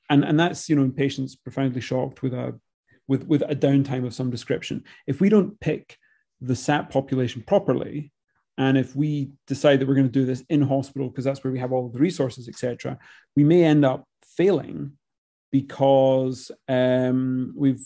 [0.09, 2.59] and and that's you know in patients profoundly shocked with a
[3.07, 4.83] with with a downtime of some description.
[5.05, 5.97] If we don't pick
[6.41, 8.11] the SAP population properly,
[8.57, 11.53] and if we decide that we're going to do this in hospital because that's where
[11.53, 12.97] we have all the resources, etc.,
[13.35, 14.93] we may end up failing
[15.51, 17.85] because um, we've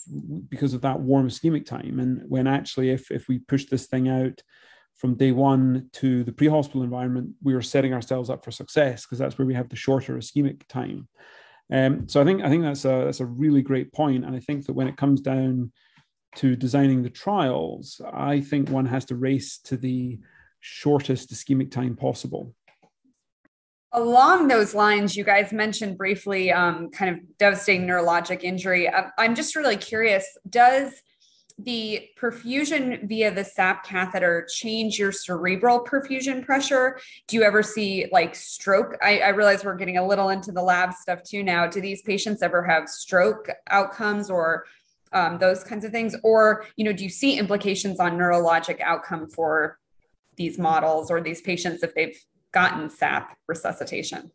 [0.50, 2.00] because of that warm ischemic time.
[2.00, 4.42] And when actually, if if we push this thing out
[4.96, 9.18] from day one to the pre-hospital environment, we are setting ourselves up for success because
[9.18, 11.08] that's where we have the shorter ischemic time.
[11.72, 14.40] Um, so I think I think that's a that's a really great point, and I
[14.40, 15.72] think that when it comes down
[16.36, 20.20] to designing the trials, I think one has to race to the
[20.60, 22.54] shortest ischemic time possible.
[23.94, 28.90] Along those lines, you guys mentioned briefly um, kind of devastating neurologic injury.
[29.18, 30.94] I'm just really curious does
[31.58, 37.00] the perfusion via the SAP catheter change your cerebral perfusion pressure?
[37.28, 38.98] Do you ever see like stroke?
[39.02, 41.68] I, I, realize we're getting a little into the lab stuff too now.
[41.68, 44.66] Do these patients ever have stroke outcomes or
[45.14, 46.16] um, those kinds of things?
[46.24, 49.78] Or, you know, do you see implications on neurologic outcome for
[50.38, 52.18] these models or these patients if they've
[52.52, 54.32] gotten SAP resuscitation?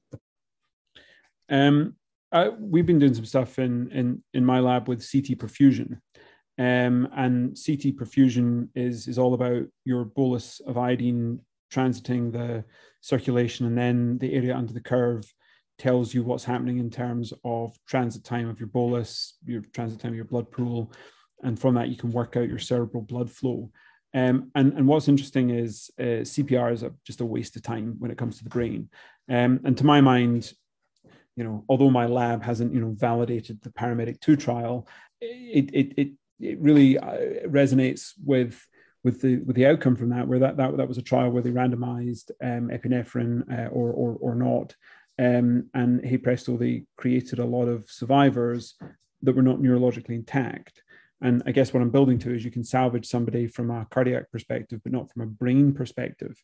[1.48, 1.96] Um,
[2.32, 6.00] uh, we've been doing some stuff in, in, in my lab with CT perfusion.
[6.58, 11.40] Um, and CT perfusion is, is all about your bolus of iodine
[11.72, 12.64] transiting the
[13.00, 15.24] circulation, and then the area under the curve
[15.78, 20.12] tells you what's happening in terms of transit time of your bolus, your transit time
[20.12, 20.92] of your blood pool,
[21.42, 23.70] and from that you can work out your cerebral blood flow.
[24.14, 27.96] Um, and, and what's interesting is uh, CPR is a, just a waste of time
[27.98, 28.88] when it comes to the brain.
[29.28, 30.52] Um, and to my mind,
[31.36, 34.88] you know, although my lab hasn't, you know, validated the paramedic two trial,
[35.20, 36.08] it, it, it,
[36.40, 38.64] it really uh, resonates with
[39.04, 41.42] with the with the outcome from that, where that that, that was a trial where
[41.42, 44.74] they randomized um, epinephrine uh, or, or or not,
[45.18, 48.74] um, and hey presto, they created a lot of survivors
[49.22, 50.82] that were not neurologically intact.
[51.22, 54.30] And I guess what I'm building to is you can salvage somebody from a cardiac
[54.30, 56.42] perspective, but not from a brain perspective.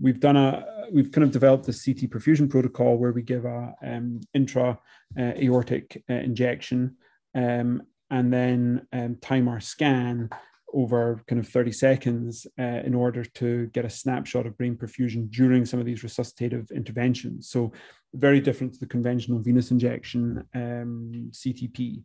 [0.00, 3.74] We've done a, we've kind of developed a CT perfusion protocol where we give a
[3.84, 4.80] um, intra
[5.16, 6.96] uh, aortic uh, injection
[7.36, 10.30] um, and then um, time our scan
[10.72, 15.28] over kind of 30 seconds uh, in order to get a snapshot of brain perfusion
[15.30, 17.48] during some of these resuscitative interventions.
[17.48, 17.72] So
[18.14, 22.04] very different to the conventional venous injection um, CTP.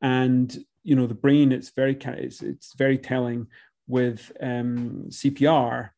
[0.00, 3.48] And you know the brain it's very it's, it's very telling
[3.88, 5.90] with um, cpr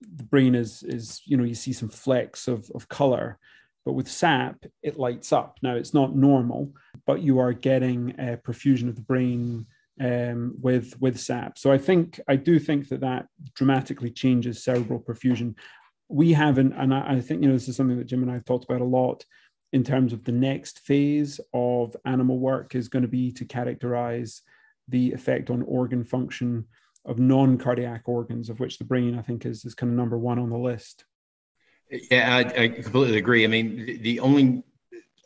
[0.00, 3.38] the brain is is you know you see some flecks of, of color
[3.84, 6.72] but with sap it lights up now it's not normal
[7.06, 9.66] but you are getting a perfusion of the brain
[10.00, 15.00] um, with with sap so i think i do think that that dramatically changes cerebral
[15.00, 15.54] perfusion
[16.08, 18.44] we haven't and I, I think you know this is something that jim and i've
[18.44, 19.24] talked about a lot
[19.72, 24.42] in terms of the next phase of animal work is going to be to characterize
[24.88, 26.66] the effect on organ function
[27.04, 30.38] of non-cardiac organs, of which the brain, I think, is, is kind of number one
[30.38, 31.04] on the list.
[31.90, 33.44] Yeah, I, I completely agree.
[33.44, 34.62] I mean, the only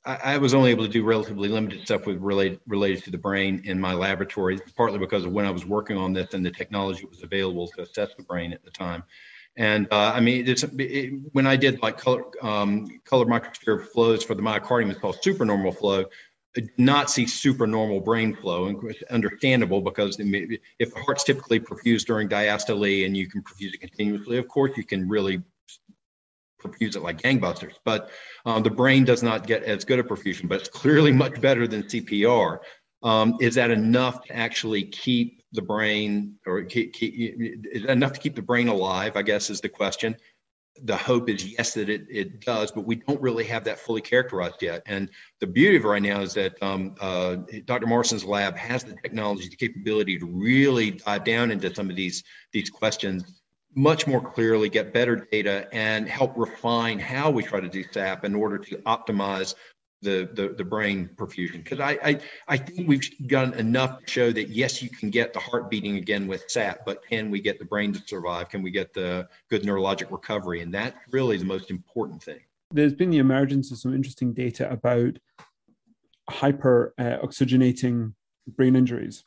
[0.07, 3.63] I, was only able to do relatively limited stuff with related related to the brain
[3.65, 7.07] in my laboratory, partly because of when I was working on this and the technology
[7.07, 9.03] was available to assess the brain at the time.
[9.57, 14.25] And uh, I mean, it's, it, when I did like color, um, color microscopic flows
[14.25, 16.05] for the myocardium, it's called supernormal flow.
[16.57, 22.07] I did not see supernormal brain flow, and understandable because if the heart's typically perfused
[22.07, 25.43] during diastole and you can perfuse it continuously, of course you can really
[26.65, 27.75] perfuse it like gangbusters.
[27.85, 28.11] But
[28.47, 31.67] um, the brain does not get as good a perfusion, but it's clearly much better
[31.67, 32.59] than CPR.
[33.03, 38.35] Um, is that enough to actually keep the brain, or keep, keep, enough to keep
[38.35, 39.17] the brain alive?
[39.17, 40.17] I guess is the question.
[40.83, 44.01] The hope is yes that it, it does, but we don't really have that fully
[44.01, 44.83] characterized yet.
[44.87, 45.09] And
[45.41, 47.37] the beauty of it right now is that um, uh,
[47.67, 47.87] Dr.
[47.87, 52.25] Morrison's lab has the technology, the capability to really dive down into some of these
[52.53, 53.44] these questions
[53.75, 58.25] much more clearly, get better data, and help refine how we try to do SAP
[58.25, 59.55] in order to optimize
[60.03, 64.33] the the, the brain perfusion because I, I I think we've done enough to show
[64.33, 67.59] that yes you can get the heart beating again with SAP, but can we get
[67.59, 68.51] the brain to survive?
[68.51, 70.61] Can we get the good neurologic recovery?
[70.61, 72.41] And that's really the most important thing.
[72.71, 75.19] There's been the emergence of some interesting data about
[76.29, 78.15] hyper uh, oxygenating
[78.47, 79.25] brain injuries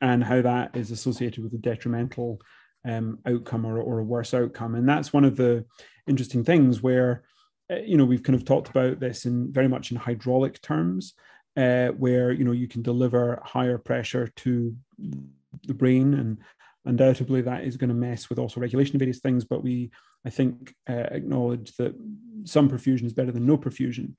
[0.00, 2.40] and how that is associated with a detrimental
[2.84, 4.74] um, outcome or, or a worse outcome.
[4.74, 5.64] And that's one of the
[6.06, 7.22] interesting things where,
[7.70, 11.14] uh, you know, we've kind of talked about this in very much in hydraulic terms,
[11.56, 14.74] uh, where, you know, you can deliver higher pressure to
[15.66, 16.38] the brain and
[16.84, 19.44] undoubtedly that is going to mess with autoregulation of various things.
[19.44, 19.90] But we,
[20.26, 21.94] I think, uh, acknowledge that
[22.44, 24.14] some perfusion is better than no perfusion.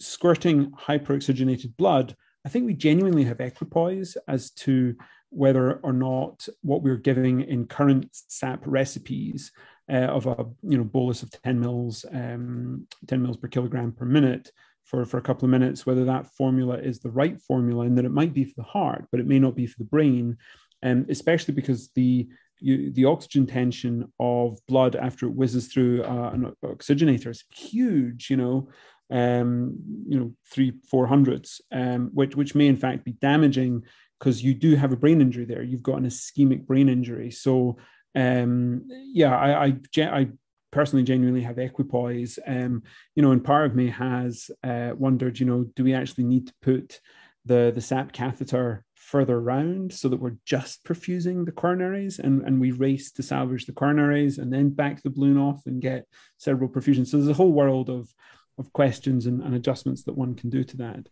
[0.00, 2.14] Squirting hyperoxygenated blood,
[2.44, 4.96] I think we genuinely have equipoise as to
[5.30, 9.52] whether or not what we're giving in current SAP recipes
[9.90, 14.04] uh, of a you know bolus of 10 mils, um, 10 mils per kilogram per
[14.04, 14.50] minute
[14.84, 18.04] for, for a couple of minutes, whether that formula is the right formula and that
[18.04, 20.36] it might be for the heart, but it may not be for the brain,
[20.82, 22.28] um, especially because the
[22.58, 28.28] you, the oxygen tension of blood after it whizzes through uh, an oxygenator is huge,
[28.28, 28.68] you know,
[29.10, 29.76] um,
[30.06, 33.82] you know, three, four hundredths, um, which, which may in fact be damaging
[34.20, 35.62] because you do have a brain injury there.
[35.62, 37.30] You've got an ischemic brain injury.
[37.30, 37.78] So,
[38.14, 40.28] um, yeah, I, I, I
[40.70, 42.38] personally genuinely have equipoise.
[42.46, 42.82] Um,
[43.16, 46.48] you know, and part of me has uh, wondered, you know, do we actually need
[46.48, 47.00] to put
[47.46, 52.60] the the SAP catheter further around so that we're just perfusing the coronaries and, and
[52.60, 56.06] we race to salvage the coronaries and then back the balloon off and get
[56.36, 57.06] cerebral perfusion.
[57.06, 58.12] So there's a whole world of
[58.58, 61.08] of questions and, and adjustments that one can do to that.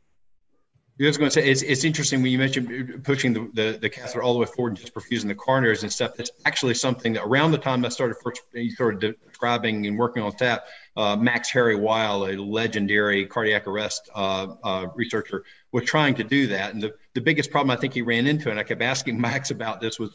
[1.01, 3.89] I was going to say it's, it's interesting when you mentioned pushing the, the, the
[3.89, 6.19] catheter all the way forward and just perfusing the coronaries and stuff.
[6.19, 10.33] It's actually something that around the time I started first started describing and working on
[10.41, 10.65] that,
[10.97, 16.49] uh, Max Harry Weil, a legendary cardiac arrest uh, uh, researcher, was trying to do
[16.49, 16.75] that.
[16.75, 19.53] And the, the biggest problem I think he ran into, and I kept asking Max
[19.53, 20.11] about this, was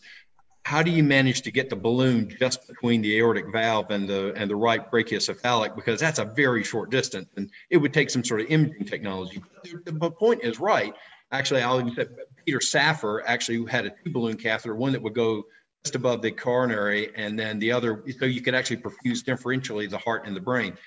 [0.63, 4.33] how do you manage to get the balloon just between the aortic valve and the
[4.35, 5.75] and the right brachiocephalic?
[5.75, 9.41] Because that's a very short distance and it would take some sort of imaging technology.
[9.85, 10.93] The point is right.
[11.31, 12.05] Actually i'll even say
[12.45, 15.43] peter Safar actually had a two balloon catheter one that would go
[15.83, 19.97] just above the coronary and then the other so you could actually perfuse differentially the
[19.97, 20.77] heart and the brain.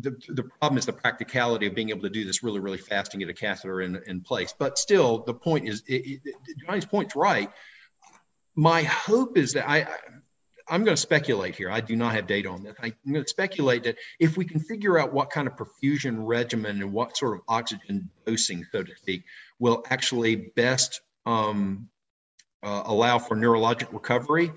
[0.00, 3.14] The, the problem is the practicality of being able to do this really really fast
[3.14, 4.52] and get a catheter in, in place.
[4.58, 6.36] But still the point is it, it,
[6.66, 7.50] johnny's point's right
[8.54, 9.86] my hope is that I,
[10.68, 11.70] I'm going to speculate here.
[11.70, 12.74] I do not have data on this.
[12.80, 16.82] I'm going to speculate that if we can figure out what kind of perfusion regimen
[16.82, 19.24] and what sort of oxygen dosing, so to speak,
[19.58, 21.88] will actually best um,
[22.62, 24.52] uh, allow for neurologic recovery,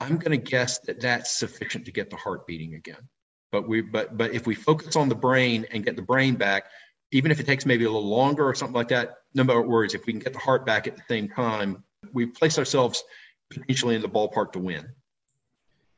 [0.00, 3.08] I'm going to guess that that's sufficient to get the heart beating again.
[3.52, 6.64] But we, but but if we focus on the brain and get the brain back,
[7.12, 9.94] even if it takes maybe a little longer or something like that, no matter words,
[9.94, 13.04] if we can get the heart back at the same time, we place ourselves
[13.50, 14.88] potentially in the ballpark to win.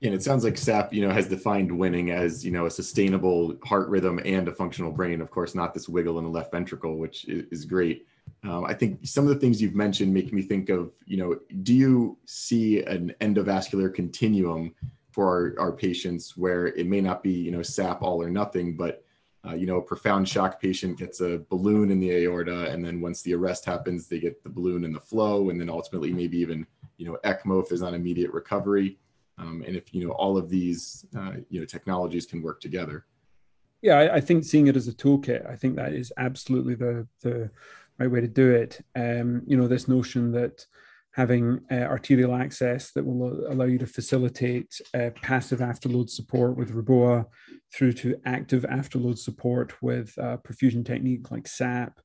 [0.00, 3.58] And it sounds like SAP, you know, has defined winning as, you know, a sustainable
[3.64, 5.20] heart rhythm and a functional brain.
[5.20, 8.06] Of course, not this wiggle in the left ventricle, which is, great.
[8.44, 11.40] Um, I think some of the things you've mentioned make me think of, you know,
[11.64, 14.72] do you see an endovascular continuum
[15.10, 15.26] for
[15.58, 19.02] our, our patients where it may not be, you know, SAP all or nothing, but
[19.46, 23.00] uh, you know, a profound shock patient gets a balloon in the aorta, and then
[23.00, 26.38] once the arrest happens, they get the balloon in the flow, and then ultimately maybe
[26.38, 26.66] even
[26.98, 28.98] you know ECMO if there's not immediate recovery,
[29.38, 33.06] um, and if you know all of these uh, you know technologies can work together.
[33.80, 37.06] Yeah, I, I, think seeing it as a toolkit, I think that is absolutely the
[37.22, 37.50] the
[37.98, 38.80] right way to do it.
[38.94, 40.66] Um, you know, this notion that
[41.12, 46.74] having uh, arterial access that will allow you to facilitate uh, passive afterload support with
[46.74, 47.26] REBOA
[47.74, 52.00] through to active afterload support with a perfusion technique like SAP,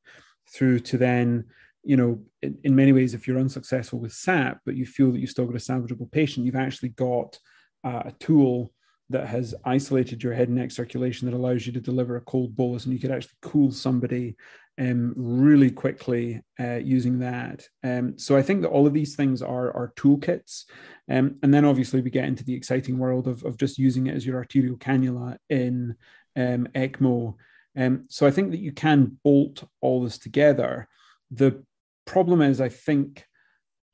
[0.52, 1.46] through to then
[1.84, 5.20] you know, in, in, many ways, if you're unsuccessful with SAP, but you feel that
[5.20, 7.38] you've still got a salvageable patient, you've actually got
[7.84, 8.74] uh, a tool
[9.10, 12.56] that has isolated your head and neck circulation that allows you to deliver a cold
[12.56, 14.36] bolus, and you could actually cool somebody
[14.80, 17.68] um, really quickly uh, using that.
[17.84, 20.64] Um, so I think that all of these things are are toolkits,
[21.10, 24.16] um, and then obviously we get into the exciting world of of just using it
[24.16, 25.96] as your arterial cannula in
[26.36, 27.36] um, ECMO.
[27.76, 30.88] Um, so I think that you can bolt all this together.
[31.32, 31.64] The
[32.06, 33.26] problem is, I think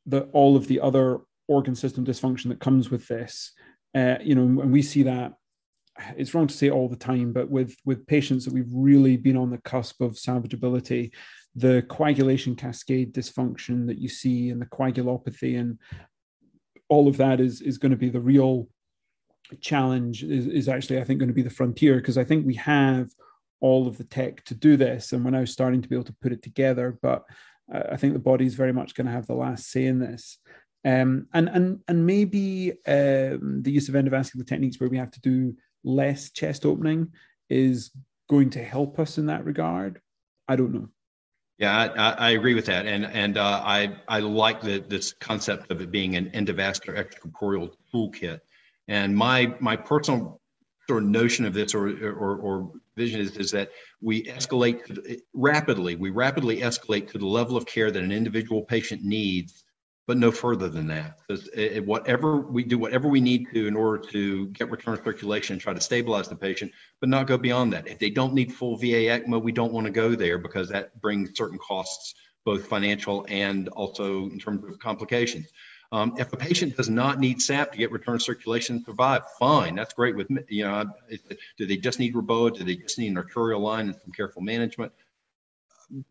[0.08, 3.54] that all of the other organ system dysfunction that comes with this,
[3.96, 5.34] uh, you know, and we see that
[6.16, 9.36] it's wrong to say all the time, but with with patients that we've really been
[9.36, 11.12] on the cusp of salvageability,
[11.56, 15.78] the coagulation cascade dysfunction that you see and the coagulopathy and
[16.88, 18.68] all of that is is going to be the real
[19.62, 22.54] challenge is, is actually i think going to be the frontier because i think we
[22.54, 23.10] have
[23.62, 26.16] all of the tech to do this, and we're now starting to be able to
[26.22, 26.98] put it together.
[27.02, 27.24] But
[27.72, 30.38] I think the body is very much going to have the last say in this.
[30.86, 35.22] Um, and and and maybe um, the use of endovascular techniques where we have to
[35.22, 37.12] do less chest opening
[37.50, 37.92] is
[38.30, 40.00] going to help us in that regard.
[40.48, 40.90] I don't know.
[41.58, 45.70] Yeah, I, I agree with that, and and uh, I I like the, this concept
[45.70, 48.40] of it being an endovascular extracorporeal toolkit.
[48.88, 50.40] And my my personal
[50.88, 53.72] sort of notion of this or or, or vision is, is that
[54.02, 54.78] we escalate
[55.34, 55.96] rapidly.
[55.96, 59.64] We rapidly escalate to the level of care that an individual patient needs
[60.10, 61.20] but no further than that.
[61.54, 65.62] It, whatever we do, whatever we need to in order to get return circulation and
[65.62, 67.88] try to stabilize the patient, but not go beyond that.
[67.88, 71.00] If they don't need full VA ECMO, we don't want to go there because that
[71.00, 75.46] brings certain costs, both financial and also in terms of complications.
[75.92, 79.74] Um, if a patient does not need SAP to get return circulation and survive, fine,
[79.76, 80.42] that's great with me.
[80.48, 80.86] You know,
[81.58, 82.56] do they just need Reboa?
[82.56, 84.92] Do they just need an arterial line and some careful management?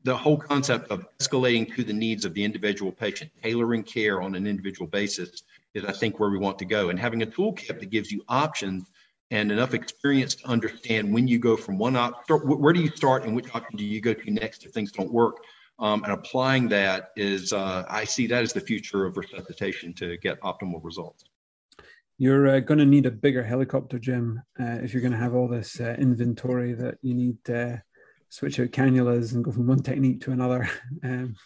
[0.02, 4.34] the whole concept of escalating to the needs of the individual patient, tailoring care on
[4.34, 5.42] an individual basis
[5.74, 6.90] is, I think, where we want to go.
[6.90, 8.90] And having a toolkit that gives you options
[9.30, 13.24] and enough experience to understand when you go from one option, where do you start
[13.24, 15.36] and which option do you go to next if things don't work?
[15.80, 20.16] Um, and applying that is, uh, I see that as the future of resuscitation to
[20.18, 21.24] get optimal results.
[22.18, 25.34] You're uh, going to need a bigger helicopter, Jim, uh, if you're going to have
[25.34, 27.76] all this uh, inventory that you need uh,
[28.28, 30.68] switch out cannulas and go from one technique to another.
[31.04, 31.36] Um,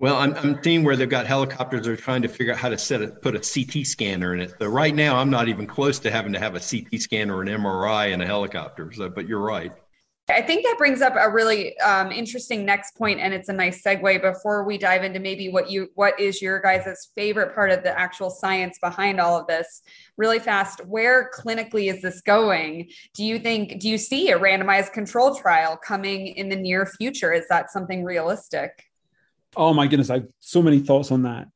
[0.00, 2.68] well, I'm, I'm seeing where they've got helicopters that are trying to figure out how
[2.68, 4.52] to set it, put a CT scanner in it.
[4.58, 7.42] So right now, I'm not even close to having to have a CT scanner or
[7.42, 8.92] an MRI in a helicopter.
[8.92, 9.72] So, but you're right.
[10.28, 13.82] I think that brings up a really um, interesting next point, and it's a nice
[13.82, 17.82] segue before we dive into maybe what you what is your guys' favorite part of
[17.82, 19.82] the actual science behind all of this.
[20.16, 22.88] Really fast, where clinically is this going?
[23.12, 23.80] Do you think?
[23.80, 27.34] Do you see a randomized control trial coming in the near future?
[27.34, 28.86] Is that something realistic?
[29.56, 31.48] Oh my goodness, I have so many thoughts on that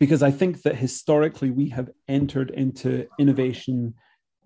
[0.00, 3.94] because I think that historically we have entered into innovation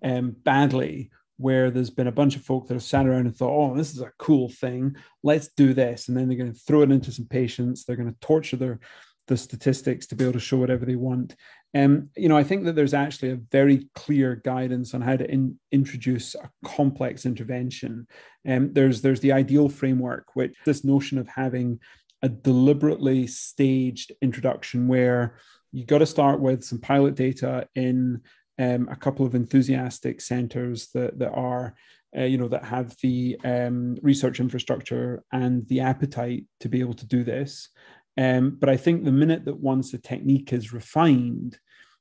[0.03, 1.09] um, badly
[1.41, 3.93] where there's been a bunch of folk that have sat around and thought, oh, this
[3.93, 4.95] is a cool thing.
[5.23, 6.07] Let's do this.
[6.07, 7.83] And then they're going to throw it into some patients.
[7.83, 8.79] They're going to torture their
[9.27, 11.35] the statistics to be able to show whatever they want.
[11.73, 15.15] And um, you know, I think that there's actually a very clear guidance on how
[15.15, 18.07] to in, introduce a complex intervention.
[18.43, 21.79] And um, there's there's the ideal framework, which this notion of having
[22.21, 25.37] a deliberately staged introduction where
[25.71, 28.21] you've got to start with some pilot data in
[28.59, 31.75] um, a couple of enthusiastic centers that, that are,
[32.17, 36.93] uh, you know, that have the um, research infrastructure and the appetite to be able
[36.95, 37.69] to do this.
[38.17, 41.57] Um, but I think the minute that once the technique is refined,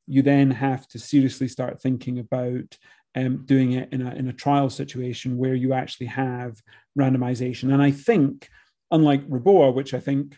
[0.07, 2.77] you then have to seriously start thinking about
[3.15, 6.61] um, doing it in a, in a trial situation where you actually have
[6.99, 7.73] randomization.
[7.73, 8.49] And I think,
[8.91, 10.37] unlike Reboa, which I think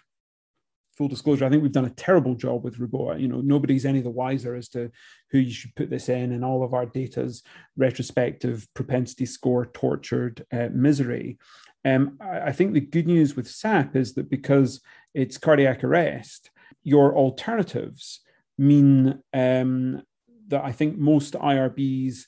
[0.96, 3.20] full disclosure, I think we've done a terrible job with Reboa.
[3.20, 4.90] You know, nobody's any the wiser as to
[5.30, 7.42] who you should put this in, and all of our data's
[7.76, 11.38] retrospective propensity score tortured uh, misery.
[11.84, 14.80] Um, I think the good news with SAP is that because
[15.14, 16.50] it's cardiac arrest,
[16.84, 18.20] your alternatives
[18.58, 20.02] mean um,
[20.48, 22.24] that I think most IRBs,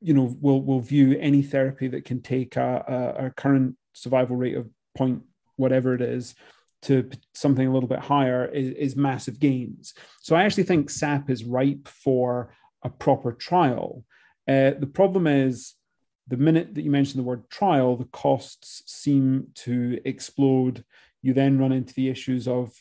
[0.00, 4.36] you know, will will view any therapy that can take a, a, a current survival
[4.36, 5.22] rate of point
[5.56, 6.34] whatever it is
[6.82, 9.94] to something a little bit higher is, is, massive gains.
[10.20, 12.52] So I actually think SAP is ripe for
[12.84, 14.04] a proper trial.
[14.48, 15.74] Uh, the problem is
[16.28, 20.84] the minute that you mention the word trial, the costs seem to explode.
[21.22, 22.72] You then run into the issues of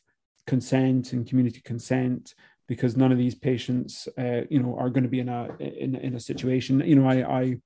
[0.45, 2.33] consent and community consent
[2.67, 5.95] because none of these patients, uh, you know, are going to be in a in,
[5.95, 6.81] in a situation.
[6.81, 7.57] You know, I, I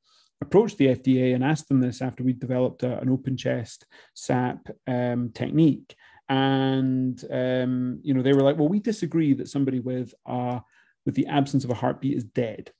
[0.41, 4.69] approached the FDA and asked them this after we developed a, an open chest SAP
[4.87, 5.95] um, technique,
[6.29, 10.59] and um, you know they were like, "Well, we disagree that somebody with uh,
[11.05, 12.71] with the absence of a heartbeat is dead."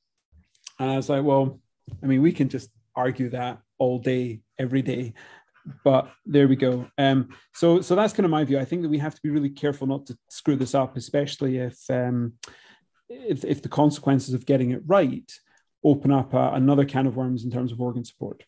[0.80, 1.60] And I was like, "Well,
[2.02, 5.14] I mean, we can just argue that all day, every day."
[5.84, 6.88] But there we go.
[6.98, 8.58] Um, so, so that's kind of my view.
[8.58, 11.58] I think that we have to be really careful not to screw this up, especially
[11.58, 12.34] if um,
[13.10, 15.32] if, if the consequences of getting it right
[15.84, 18.44] open up uh, another can of worms in terms of organ support.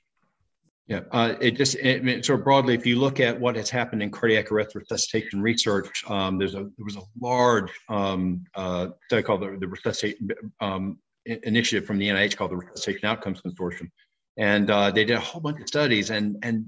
[0.87, 4.03] Yeah, uh, it just it, sort of broadly, if you look at what has happened
[4.03, 9.23] in cardiac arrest resuscitation research, um, there's a there was a large um, uh, study
[9.23, 10.29] called the, the resuscitation
[10.59, 13.89] um, initiative from the NIH called the Resuscitation Outcomes Consortium,
[14.37, 16.65] and uh, they did a whole bunch of studies, and and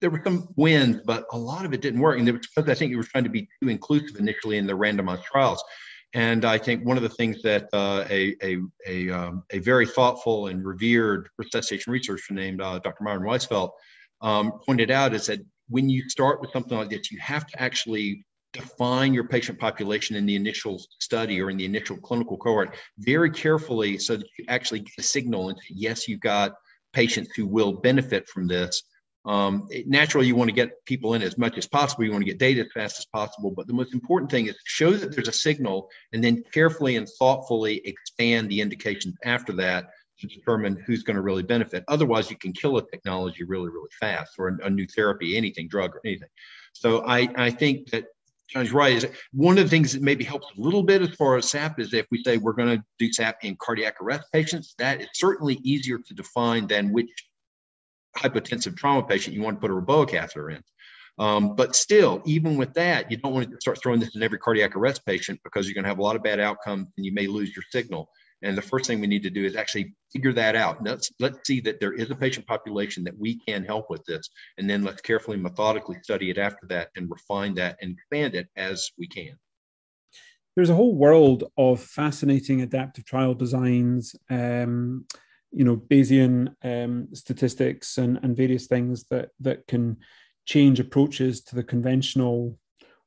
[0.00, 2.68] there were some wins, but a lot of it didn't work, and it was because
[2.68, 5.62] I think it was trying to be too inclusive initially in the randomized trials.
[6.14, 9.86] And I think one of the things that uh, a, a, a, um, a, very
[9.86, 13.02] thoughtful and revered resuscitation researcher named uh, Dr.
[13.02, 13.70] Myron Weisfeldt
[14.20, 17.62] um, pointed out is that when you start with something like this, you have to
[17.62, 22.76] actually define your patient population in the initial study or in the initial clinical cohort
[22.98, 26.52] very carefully so that you actually get a signal and yes, you've got
[26.92, 28.82] patients who will benefit from this.
[29.24, 32.04] Um, it, naturally, you want to get people in as much as possible.
[32.04, 33.50] You want to get data as fast as possible.
[33.50, 37.08] But the most important thing is show that there's a signal and then carefully and
[37.18, 41.84] thoughtfully expand the indications after that to determine who's going to really benefit.
[41.88, 45.68] Otherwise, you can kill a technology really, really fast or a, a new therapy, anything,
[45.68, 46.28] drug or anything.
[46.72, 48.04] So I, I think that
[48.48, 48.94] John's right.
[48.96, 51.80] Is one of the things that maybe helps a little bit as far as SAP
[51.80, 55.08] is if we say we're going to do SAP in cardiac arrest patients, that is
[55.14, 57.10] certainly easier to define than which
[58.16, 60.62] hypotensive trauma patient you want to put a Reboa catheter in.
[61.18, 64.38] Um, but still, even with that, you don't want to start throwing this in every
[64.38, 67.12] cardiac arrest patient because you're going to have a lot of bad outcomes and you
[67.12, 68.08] may lose your signal.
[68.42, 70.82] And the first thing we need to do is actually figure that out.
[70.82, 74.28] Let's let's see that there is a patient population that we can help with this,
[74.58, 78.48] and then let's carefully, methodically study it after that and refine that and expand it
[78.56, 79.38] as we can.
[80.56, 84.16] There's a whole world of fascinating adaptive trial designs.
[84.28, 85.06] Um,
[85.52, 89.98] you know Bayesian um, statistics and, and various things that that can
[90.46, 92.58] change approaches to the conventional,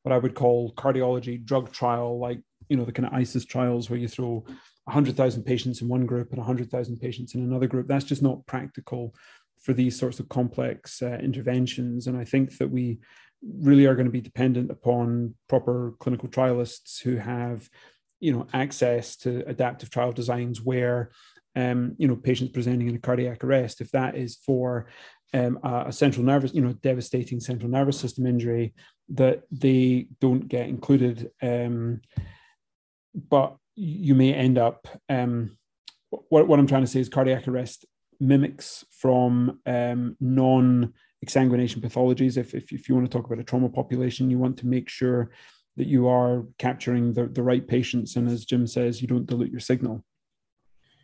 [0.03, 2.39] what I would call cardiology drug trial, like
[2.69, 4.45] you know the kind of ISIS trials where you throw
[4.85, 7.87] 100,000 patients in one group and 100,000 patients in another group.
[7.87, 9.15] That's just not practical
[9.61, 12.05] for these sorts of complex uh, interventions.
[12.05, 12.99] And I think that we
[13.41, 17.67] really are going to be dependent upon proper clinical trialists who have,
[18.19, 21.11] you know, access to adaptive trial designs where,
[21.55, 24.87] um, you know, patients presenting in a cardiac arrest, if that is for
[25.33, 28.73] um, a, a central nervous, you know, devastating central nervous system injury,
[29.09, 31.29] that they don't get included.
[31.41, 32.01] Um,
[33.13, 35.57] but you may end up um,
[36.29, 37.85] what, what i'm trying to say is cardiac arrest
[38.19, 40.93] mimics from um, non
[41.25, 44.57] exsanguination pathologies if, if, if you want to talk about a trauma population you want
[44.57, 45.31] to make sure
[45.77, 49.51] that you are capturing the, the right patients and as jim says you don't dilute
[49.51, 50.03] your signal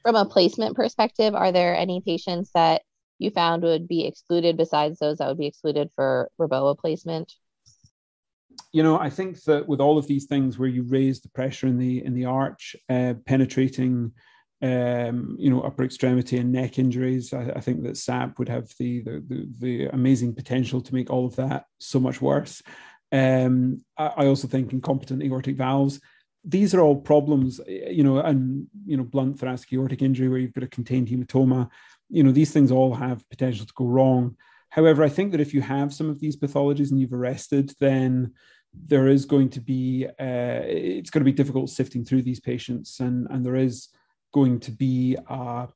[0.04, 2.82] from a placement perspective are there any patients that
[3.20, 7.34] you found would be excluded besides those that would be excluded for Reboa placement
[8.74, 11.68] you know, I think that with all of these things where you raise the pressure
[11.68, 14.14] in the in the arch, uh, penetrating,
[14.62, 18.72] um, you know, upper extremity and neck injuries, I, I think that SAP would have
[18.80, 22.62] the, the, the the amazing potential to make all of that so much worse.
[23.12, 26.00] Um, I, I also think incompetent aortic valves.
[26.44, 30.54] These are all problems, you know, and you know, blunt thoracic aortic injury where you've
[30.54, 31.70] got a contained hematoma.
[32.10, 34.36] You know, these things all have potential to go wrong.
[34.70, 38.34] However, I think that if you have some of these pathologies and you've arrested, then
[38.74, 43.00] there is going to be uh, it's going to be difficult sifting through these patients,
[43.00, 43.90] and and there is
[44.34, 45.68] going to be a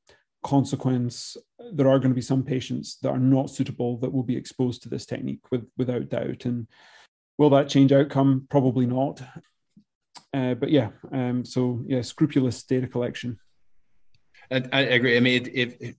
[0.44, 1.38] consequence.
[1.74, 4.84] There are going to be some patients that are not suitable that will be exposed
[4.84, 6.46] to this technique with, without doubt.
[6.46, 6.68] And
[7.38, 8.48] will that change outcome?
[8.50, 9.22] Probably not.
[10.34, 13.40] Uh, but yeah, um, so yeah, scrupulous data collection.
[14.52, 15.18] I, I agree.
[15.18, 15.96] I mean, if, if,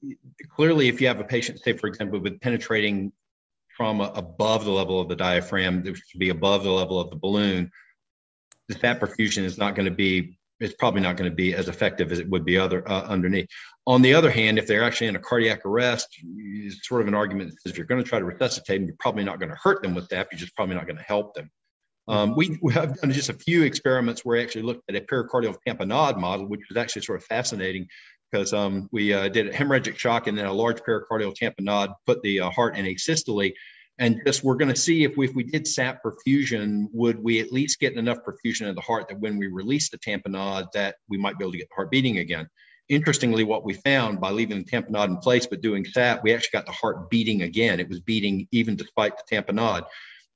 [0.48, 3.12] clearly, if you have a patient, say for example, with penetrating
[3.74, 7.16] trauma above the level of the diaphragm, which should be above the level of the
[7.16, 7.70] balloon,
[8.68, 10.38] the SAP perfusion is not going to be.
[10.58, 13.46] It's probably not going to be as effective as it would be other uh, underneath.
[13.86, 17.14] On the other hand, if they're actually in a cardiac arrest, it's sort of an
[17.14, 19.50] argument that says if you're going to try to resuscitate them, you're probably not going
[19.50, 20.28] to hurt them with that.
[20.32, 21.50] You're just probably not going to help them.
[22.08, 25.00] Um, we, we, have done just a few experiments where we actually looked at a
[25.00, 27.88] pericardial tamponade model, which was actually sort of fascinating
[28.30, 32.22] because um, we uh, did a hemorrhagic shock and then a large pericardial tamponade, put
[32.22, 33.52] the uh, heart in asystole.
[33.98, 37.40] And just we're going to see if we, if we did SAP perfusion, would we
[37.40, 40.96] at least get enough perfusion of the heart that when we release the tamponade, that
[41.08, 42.46] we might be able to get the heart beating again.
[42.88, 46.50] Interestingly, what we found by leaving the tamponade in place but doing SAP, we actually
[46.52, 47.80] got the heart beating again.
[47.80, 49.86] It was beating even despite the tamponade.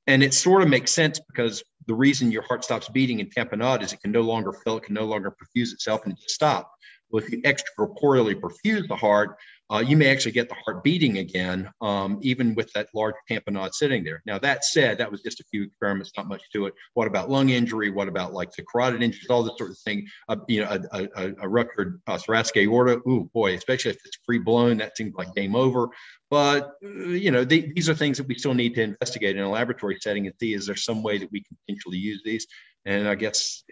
[0.07, 3.83] And it sort of makes sense because the reason your heart stops beating in tamponade
[3.83, 6.35] is it can no longer fill, it can no longer perfuse itself and it just
[6.35, 6.73] stop.
[7.11, 9.37] Well, if you extracorporeally perfuse the heart,
[9.71, 13.73] uh, you may actually get the heart beating again, um, even with that large tamponade
[13.73, 14.23] sitting there.
[14.27, 16.75] Now, that said, that was just a few experiments, not much to it.
[16.95, 17.91] What about lung injury?
[17.91, 20.09] What about like the carotid injuries, all this sort of thing?
[20.29, 23.01] Uh, you know, a, a, a ruptured uh, thoracic aorta.
[23.09, 25.89] Ooh, boy, especially if it's free blown, that seems like game over.
[26.31, 29.43] But uh, you know, they, these are things that we still need to investigate in
[29.43, 32.47] a laboratory setting and see is there some way that we can potentially use these.
[32.87, 33.63] And I guess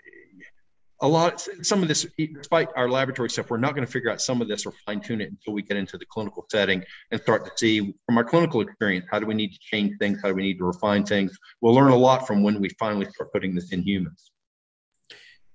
[1.00, 4.20] a lot some of this despite our laboratory stuff we're not going to figure out
[4.20, 7.20] some of this or fine tune it until we get into the clinical setting and
[7.20, 10.28] start to see from our clinical experience how do we need to change things how
[10.28, 13.32] do we need to refine things we'll learn a lot from when we finally start
[13.32, 14.32] putting this in humans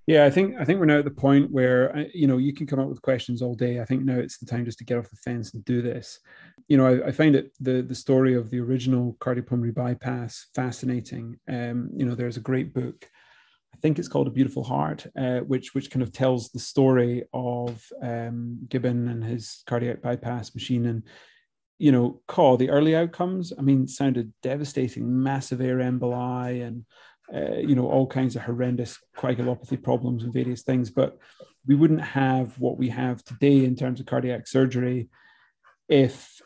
[0.05, 2.53] Yeah, I think I think we're now at the point where uh, you know you
[2.53, 3.79] can come up with questions all day.
[3.79, 6.19] I think now it's the time just to get off the fence and do this.
[6.67, 11.39] You know, I, I find it the the story of the original cardiopulmonary bypass fascinating.
[11.47, 13.09] Um, you know, there's a great book.
[13.73, 17.23] I think it's called A Beautiful Heart, uh, which which kind of tells the story
[17.33, 20.85] of um, Gibbon and his cardiac bypass machine.
[20.85, 21.03] And
[21.79, 23.51] you know, call the early outcomes.
[23.57, 26.85] I mean, sounded devastating, massive air emboli and
[27.33, 30.89] uh, you know, all kinds of horrendous coagulopathy problems and various things.
[30.89, 31.17] But
[31.65, 35.09] we wouldn't have what we have today in terms of cardiac surgery
[35.87, 36.39] if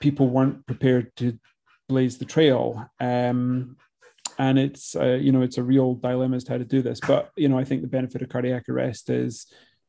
[0.00, 1.38] people weren't prepared to
[1.88, 2.88] blaze the trail.
[3.00, 3.76] Um,
[4.38, 7.00] and it's uh, you know it's a real dilemma as to how to do this.
[7.00, 9.46] But you know I think the benefit of cardiac arrest is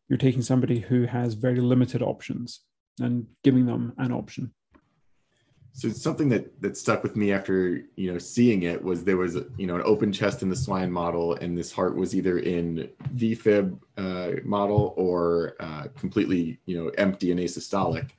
[0.10, 2.62] you're taking somebody who has very limited options
[3.00, 4.54] and giving them an option.
[5.76, 9.38] So something that that stuck with me after you know seeing it was there was
[9.58, 12.90] you know an open chest in the swine model, and this heart was either in
[13.16, 18.12] VFib uh, model or uh, completely you know empty and asystolic,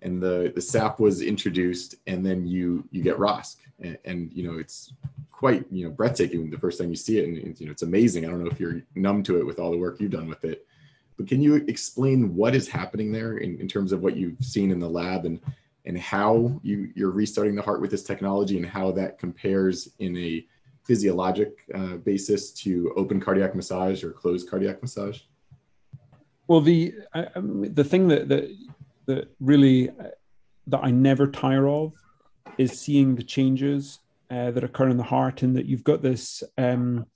[0.00, 4.42] and the the SAP was introduced, and then you you get ROSC, and, and you
[4.42, 4.94] know it's
[5.36, 8.24] quite you know breathtaking the first time you see it, and, you know it's amazing.
[8.24, 10.44] I don't know if you're numb to it with all the work you've done with
[10.44, 10.66] it,
[11.16, 14.70] but can you explain what is happening there in, in terms of what you've seen
[14.70, 15.40] in the lab and
[15.86, 20.16] and how you, you're restarting the heart with this technology and how that compares in
[20.16, 20.46] a
[20.82, 25.20] physiologic uh, basis to open cardiac massage or closed cardiac massage?
[26.46, 28.56] Well, the I, the thing that that
[29.06, 30.08] that really uh,
[30.68, 31.92] that I never tire of
[32.56, 33.98] is seeing the changes
[34.30, 37.06] uh, that occur in the heart, and that you've got this, um,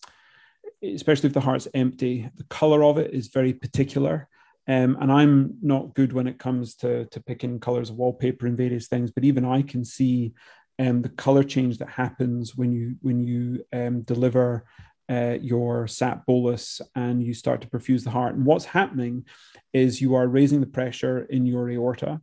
[0.83, 4.29] especially if the heart's empty, the color of it is very particular.
[4.67, 8.57] Um, and I'm not good when it comes to, to picking colors of wallpaper and
[8.57, 10.35] various things, but even I can see
[10.79, 14.65] um, the color change that happens when you when you um, deliver
[15.11, 18.35] uh, your sap bolus and you start to perfuse the heart.
[18.35, 19.25] And what's happening
[19.73, 22.21] is you are raising the pressure in your aorta.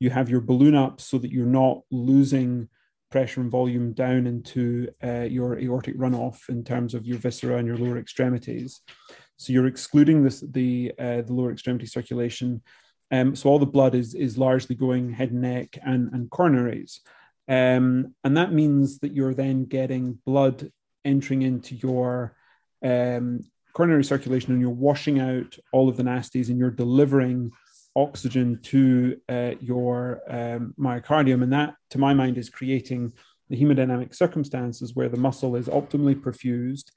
[0.00, 2.68] You have your balloon up so that you're not losing
[3.12, 7.66] pressure and volume down into uh, your aortic runoff in terms of your viscera and
[7.68, 8.80] your lower extremities.
[9.36, 12.62] So you're excluding this, the uh, the lower extremity circulation.
[13.10, 17.00] Um, so all the blood is is largely going head and neck and and coronaries,
[17.48, 20.70] um, and that means that you're then getting blood
[21.04, 22.36] entering into your
[22.82, 23.40] um,
[23.74, 27.50] coronary circulation, and you're washing out all of the nasties, and you're delivering
[27.94, 33.12] oxygen to uh, your um, myocardium, and that, to my mind, is creating
[33.48, 36.90] the hemodynamic circumstances where the muscle is optimally perfused.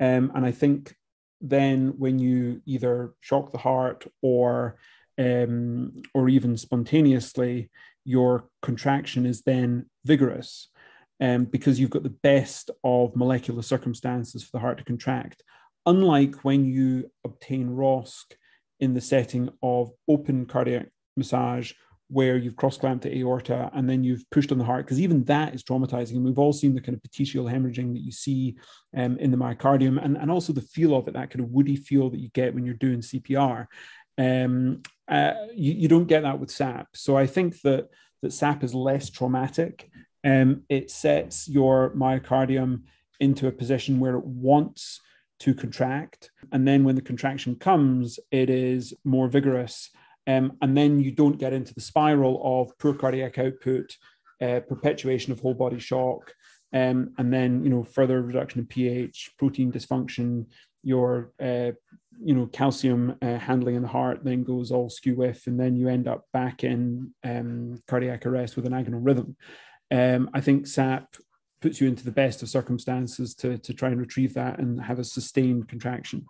[0.00, 0.94] Um, and I think
[1.40, 4.78] then when you either shock the heart or
[5.18, 7.70] um, or even spontaneously,
[8.04, 10.68] your contraction is then vigorous
[11.20, 15.42] um, because you've got the best of molecular circumstances for the heart to contract.
[15.86, 18.24] Unlike when you obtain ROSC
[18.80, 21.72] in the setting of open cardiac massage
[22.10, 25.24] where you've cross clamped the aorta and then you've pushed on the heart, because even
[25.24, 26.12] that is traumatizing.
[26.12, 28.56] And we've all seen the kind of petechial hemorrhaging that you see
[28.96, 31.76] um, in the myocardium and, and also the feel of it, that kind of woody
[31.76, 33.66] feel that you get when you're doing CPR.
[34.16, 36.88] Um, uh, you, you, don't get that with SAP.
[36.94, 37.88] So I think that,
[38.22, 39.90] that SAP is less traumatic.
[40.24, 42.82] Um, it sets your myocardium
[43.20, 45.00] into a position where it wants
[45.40, 46.30] to contract.
[46.52, 49.90] And then when the contraction comes, it is more vigorous
[50.28, 53.96] um, and then you don't get into the spiral of poor cardiac output,
[54.42, 56.34] uh, perpetuation of whole body shock,
[56.74, 60.44] um, and then you know further reduction in pH, protein dysfunction,
[60.82, 61.72] your uh,
[62.22, 65.74] you know calcium uh, handling in the heart then goes all skew with, and then
[65.74, 69.34] you end up back in um, cardiac arrest with an agonal rhythm.
[69.90, 71.16] Um, I think SAP
[71.62, 74.98] puts you into the best of circumstances to to try and retrieve that and have
[74.98, 76.26] a sustained contraction.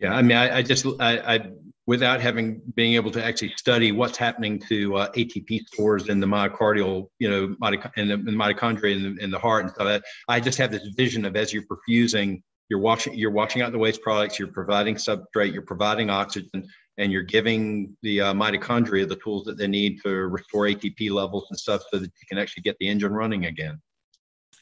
[0.00, 1.50] Yeah, I mean, I, I just, I, I,
[1.88, 6.26] without having being able to actually study what's happening to uh, ATP stores in the
[6.26, 7.56] myocardial, you know,
[7.96, 9.86] in the, in mitochondria in the, in the heart and stuff.
[9.86, 13.72] That I just have this vision of as you're perfusing, you're watching, you're watching out
[13.72, 16.62] the waste products, you're providing substrate, you're providing oxygen,
[16.98, 21.46] and you're giving the uh, mitochondria the tools that they need to restore ATP levels
[21.48, 23.80] and stuff, so that you can actually get the engine running again.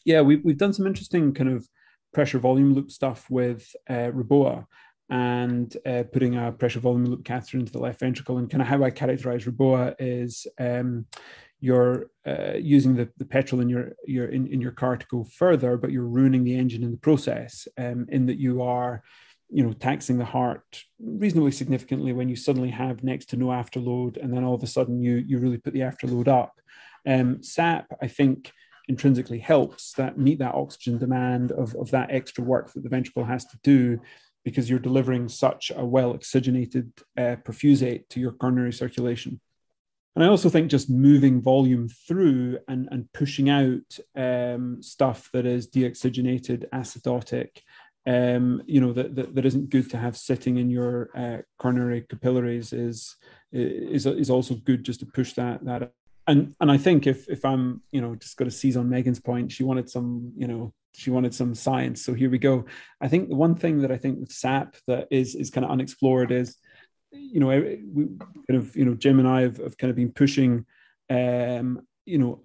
[0.05, 1.69] Yeah, we've we've done some interesting kind of
[2.15, 4.65] pressure volume loop stuff with uh, Reboa
[5.09, 8.39] and uh, putting a pressure volume loop catheter into the left ventricle.
[8.39, 11.07] And kind of how I characterize Reboa is um,
[11.61, 15.25] you're uh, using the, the petrol in your, your in, in your car to go
[15.25, 17.69] further, but you're ruining the engine in the process.
[17.79, 19.03] Um, in that you are,
[19.49, 24.17] you know, taxing the heart reasonably significantly when you suddenly have next to no afterload,
[24.17, 26.61] and then all of a sudden you you really put the afterload up.
[27.07, 28.53] Um, SAP, I think
[28.89, 33.25] intrinsically helps that meet that oxygen demand of, of that extra work that the ventricle
[33.25, 34.01] has to do
[34.47, 39.41] because you're delivering such a well oxygenated uh, perfusate to your coronary circulation.
[40.15, 45.47] And I also think just moving volume through and, and pushing out um, stuff that
[45.47, 47.59] is deoxygenated, acidotic,
[48.07, 52.03] um, you know, that, that, that isn't good to have sitting in your uh, coronary
[52.03, 53.17] capillaries is,
[53.51, 55.91] is, is also good just to push that, that.
[56.27, 59.21] And, and I think if, if I'm, you know, just going to seize on Megan's
[59.21, 62.03] point, she wanted some, you know, she wanted some science.
[62.03, 62.65] So here we go.
[63.01, 65.71] I think the one thing that I think with SAP that is, is kind of
[65.71, 66.57] unexplored is,
[67.13, 68.07] you know, we
[68.49, 70.67] kind of, you know, Jim and I have, have kind of been pushing,
[71.11, 72.43] um, you know,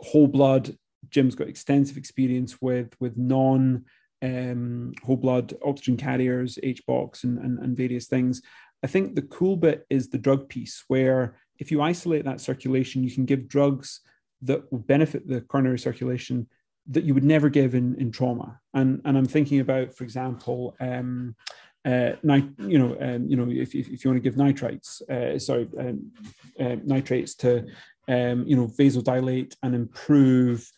[0.00, 0.76] whole blood.
[1.08, 3.84] Jim's got extensive experience with with non
[4.22, 8.42] um, whole blood oxygen carriers, HBOCs, and, and, and various things.
[8.82, 13.04] I think the cool bit is the drug piece, where if you isolate that circulation,
[13.04, 14.00] you can give drugs
[14.42, 16.46] that will benefit the coronary circulation
[16.88, 18.60] that you would never give in, in trauma.
[18.74, 21.34] And, and I'm thinking about, for example, um,
[21.84, 25.02] uh, nit- you know, um, you know, if, if, if, you want to give nitrites,
[25.08, 26.12] uh, sorry, um,
[26.58, 27.66] uh, nitrates to,
[28.08, 30.68] um, you know, vasodilate and improve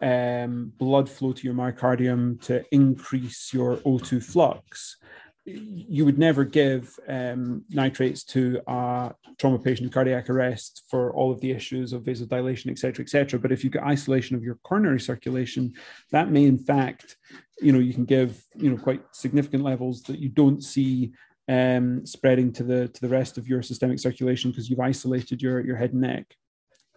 [0.00, 4.98] um, blood flow to your myocardium to increase your O2 flux,
[5.46, 11.40] you would never give um, nitrates to a trauma patient cardiac arrest for all of
[11.40, 13.38] the issues of vasodilation, et cetera, et cetera.
[13.38, 15.74] But if you get isolation of your coronary circulation,
[16.10, 17.16] that may in fact,
[17.60, 21.12] you know, you can give, you know, quite significant levels that you don't see
[21.48, 25.60] um, spreading to the to the rest of your systemic circulation because you've isolated your
[25.64, 26.34] your head and neck.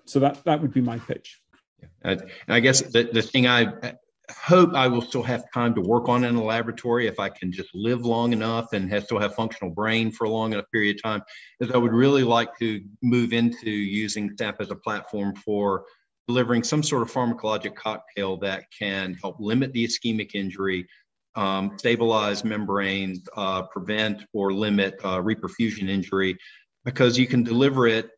[0.06, 1.40] So that that would be my pitch.
[2.02, 3.68] And I guess the, the thing I
[4.32, 7.52] hope I will still have time to work on in the laboratory if I can
[7.52, 10.98] just live long enough and have, still have functional brain for a long enough period
[10.98, 11.22] of time,
[11.60, 15.86] is I would really like to move into using SAP as a platform for
[16.28, 20.86] delivering some sort of pharmacologic cocktail that can help limit the ischemic injury,
[21.36, 26.38] um, stabilize membranes, uh, prevent or limit uh, reperfusion injury,
[26.86, 28.12] because you can deliver it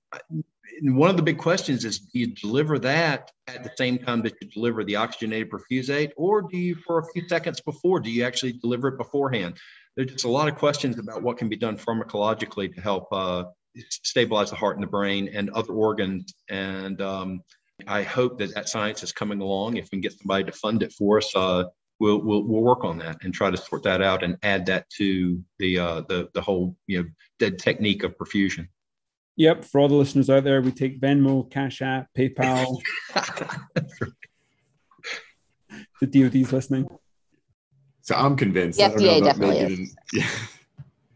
[0.83, 4.33] one of the big questions is do you deliver that at the same time that
[4.41, 8.23] you deliver the oxygenated perfusate or do you for a few seconds before do you
[8.23, 9.57] actually deliver it beforehand
[9.95, 13.43] there's just a lot of questions about what can be done pharmacologically to help uh,
[13.89, 17.41] stabilize the heart and the brain and other organs and um,
[17.87, 20.83] i hope that that science is coming along if we can get somebody to fund
[20.83, 21.63] it for us uh,
[22.01, 24.89] We'll, we'll, we'll work on that and try to sort that out and add that
[24.97, 28.69] to the uh, the the whole you know dead technique of perfusion.
[29.41, 32.79] Yep, for all the listeners out there, we take Venmo, Cash App, PayPal.
[35.99, 36.87] the DoD's listening.
[38.01, 38.77] So I'm convinced.
[38.77, 39.95] The FDA definitely Megan is.
[40.13, 40.29] Yeah.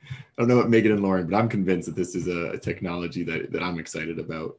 [0.10, 2.58] I don't know what Megan and Lauren, but I'm convinced that this is a, a
[2.58, 4.58] technology that, that I'm excited about.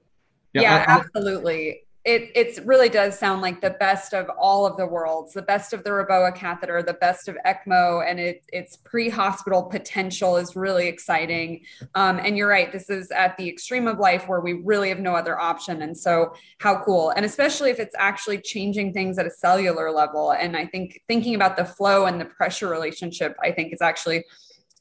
[0.52, 4.76] Yeah, yeah I, absolutely it it really does sound like the best of all of
[4.76, 8.76] the worlds, the best of the Reboa catheter, the best of ECMO, and it, its
[8.76, 11.62] pre-hospital potential is really exciting.
[11.96, 15.00] Um, and you're right, this is at the extreme of life where we really have
[15.00, 15.82] no other option.
[15.82, 17.10] And so, how cool!
[17.10, 20.30] And especially if it's actually changing things at a cellular level.
[20.30, 24.24] And I think thinking about the flow and the pressure relationship, I think is actually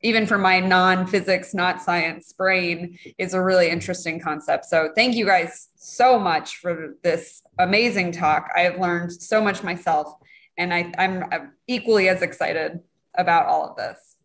[0.02, 5.26] even for my non-physics not science brain is a really interesting concept so thank you
[5.26, 10.14] guys so much for this amazing talk i have learned so much myself
[10.58, 12.80] and I, i'm equally as excited
[13.18, 14.16] about all of this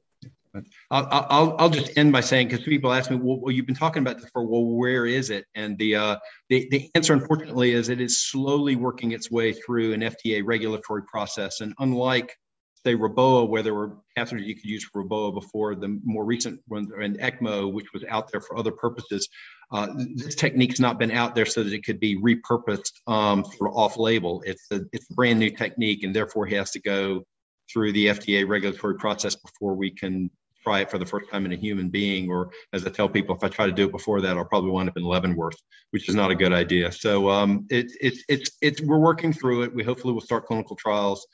[0.90, 4.02] I'll, I'll, I'll just end by saying because people ask me, well, you've been talking
[4.02, 5.44] about this for well, where is it?
[5.54, 6.16] And the, uh,
[6.48, 11.04] the the answer, unfortunately, is it is slowly working its way through an FDA regulatory
[11.04, 11.60] process.
[11.60, 12.36] And unlike
[12.84, 16.60] say Reboa, where there were catheters you could use for Reboa before, the more recent
[16.68, 19.28] ones, and ECMO, which was out there for other purposes.
[19.72, 23.70] Uh, this technique's not been out there so that it could be repurposed um, for
[23.70, 24.42] off-label.
[24.44, 27.24] It's a it's a brand new technique, and therefore he has to go
[27.72, 30.30] through the FDA regulatory process before we can
[30.62, 32.30] try it for the first time in a human being.
[32.30, 34.70] Or as I tell people, if I try to do it before that, I'll probably
[34.70, 35.56] wind up in Leavenworth,
[35.90, 36.92] which is not a good idea.
[36.92, 39.74] So um, it, it, it's it's we're working through it.
[39.74, 41.26] We hopefully will start clinical trials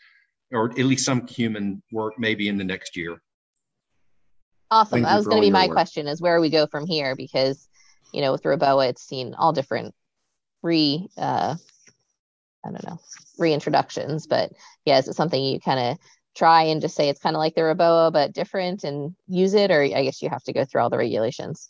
[0.52, 3.20] or at least some human work maybe in the next year.
[4.70, 4.96] Awesome.
[4.96, 5.74] Thank that was going to be my work.
[5.74, 7.68] question is where we go from here because,
[8.12, 9.94] you know, with Reboa, it's seen all different
[10.62, 11.54] re, uh,
[12.64, 12.98] I don't know,
[13.38, 14.52] reintroductions, but
[14.84, 15.98] yeah, is it something you kind of
[16.34, 19.70] try and just say it's kind of like the Reboa, but different and use it?
[19.70, 21.68] Or I guess you have to go through all the regulations.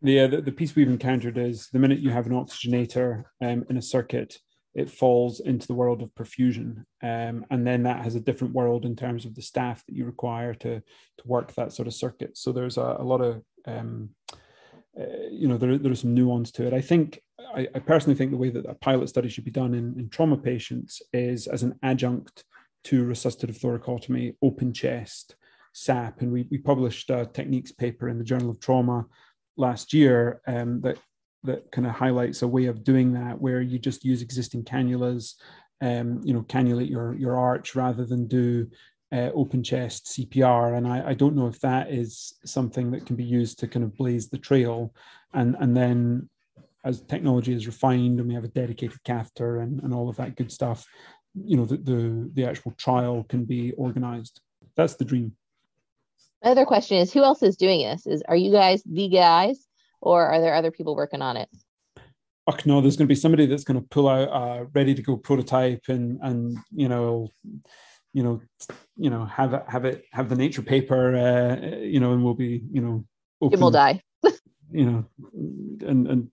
[0.00, 3.76] Yeah, the, the piece we've encountered is the minute you have an oxygenator um, in
[3.76, 4.36] a circuit,
[4.74, 6.84] it falls into the world of perfusion.
[7.02, 10.04] Um, and then that has a different world in terms of the staff that you
[10.04, 12.38] require to, to work that sort of circuit.
[12.38, 14.10] So there's a, a lot of, um,
[14.98, 16.72] uh, you know, there, there's some nuance to it.
[16.72, 17.20] I think,
[17.54, 20.08] I, I, personally think the way that a pilot study should be done in, in
[20.08, 22.44] trauma patients is as an adjunct
[22.84, 25.36] to resuscitative thoracotomy, open chest,
[25.72, 26.22] SAP.
[26.22, 29.06] And we, we published a techniques paper in the Journal of Trauma
[29.56, 30.98] last year um, that
[31.44, 35.34] that kind of highlights a way of doing that where you just use existing cannulas,
[35.80, 38.68] um, you know, cannulate your your arch rather than do
[39.12, 40.76] uh, open chest CPR.
[40.76, 43.84] And I, I don't know if that is something that can be used to kind
[43.84, 44.94] of blaze the trail,
[45.34, 46.28] and and then
[46.84, 50.36] as technology is refined and we have a dedicated catheter and, and all of that
[50.36, 50.86] good stuff,
[51.44, 54.40] you know, the, the, the actual trial can be organized.
[54.76, 55.36] That's the dream.
[56.42, 58.06] My other question is who else is doing this?
[58.06, 59.64] Is are you guys the guys
[60.02, 61.48] or are there other people working on it?
[62.46, 65.02] Oh no, there's going to be somebody that's going to pull out a ready to
[65.02, 67.28] go prototype and and you know,
[68.12, 68.42] you know,
[68.96, 72.34] you know, have it have it have the nature paper, uh, you know, and we'll
[72.34, 73.04] be you know,
[73.40, 74.02] open, will die.
[74.72, 75.04] you know,
[75.88, 76.30] and and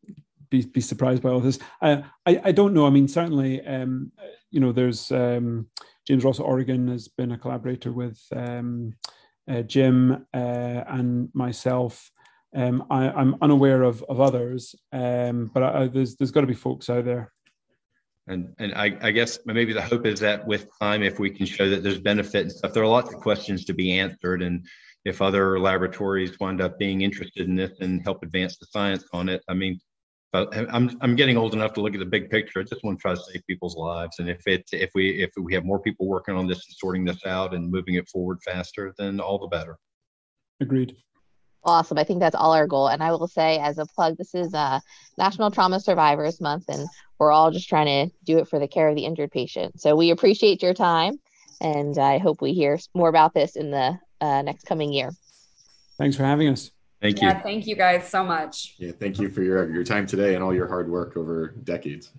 [0.50, 1.60] be be surprised by all this.
[1.80, 2.88] I I, I don't know.
[2.88, 4.12] I mean, certainly, um,
[4.50, 5.68] you know, there's um,
[6.08, 8.96] James Ross at Oregon has been a collaborator with um,
[9.48, 12.10] uh, Jim uh, and myself.
[12.56, 16.56] Um, I, am unaware of, of others, um, but I, there's there's got to be
[16.56, 17.32] folks out there.
[18.28, 21.46] And and I, I guess maybe the hope is that with time, if we can
[21.46, 24.66] show that there's benefit and stuff, there are lots of questions to be answered, and
[25.06, 29.30] if other laboratories wind up being interested in this and help advance the science on
[29.30, 29.80] it, I mean,
[30.32, 32.60] but I'm I'm getting old enough to look at the big picture.
[32.60, 34.20] I just want to try to save people's lives.
[34.20, 37.06] And if it if we if we have more people working on this and sorting
[37.06, 39.78] this out and moving it forward faster, then all the better.
[40.62, 40.96] Agreed.
[41.64, 41.98] Awesome.
[41.98, 42.88] I think that's all our goal.
[42.88, 44.80] And I will say, as a plug, this is uh,
[45.18, 46.88] National Trauma Survivors Month, and
[47.20, 49.80] we're all just trying to do it for the care of the injured patient.
[49.80, 51.20] So we appreciate your time,
[51.60, 55.12] and I hope we hear more about this in the uh, next coming year.
[55.98, 56.72] Thanks for having us.
[57.02, 57.28] Thank you.
[57.28, 58.76] Yeah, thank you guys so much.
[58.78, 62.12] Yeah, thank you for your, your time today and all your hard work over decades.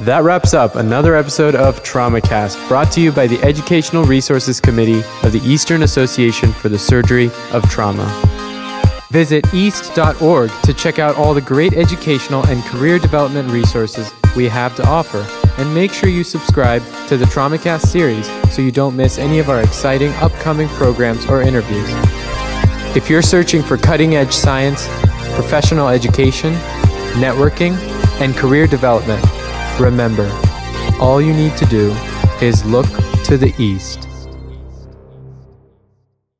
[0.00, 5.04] That wraps up another episode of TraumaCast, brought to you by the Educational Resources Committee
[5.22, 8.04] of the Eastern Association for the Surgery of Trauma.
[9.10, 14.74] Visit east.org to check out all the great educational and career development resources we have
[14.74, 15.24] to offer.
[15.58, 19.48] And make sure you subscribe to the TraumaCast series so you don't miss any of
[19.48, 21.88] our exciting upcoming programs or interviews.
[22.96, 24.88] If you're searching for cutting edge science,
[25.36, 26.52] professional education,
[27.14, 27.76] networking,
[28.20, 29.24] and career development,
[29.80, 30.30] remember,
[31.00, 31.94] all you need to do
[32.40, 32.86] is look
[33.24, 34.08] to the east.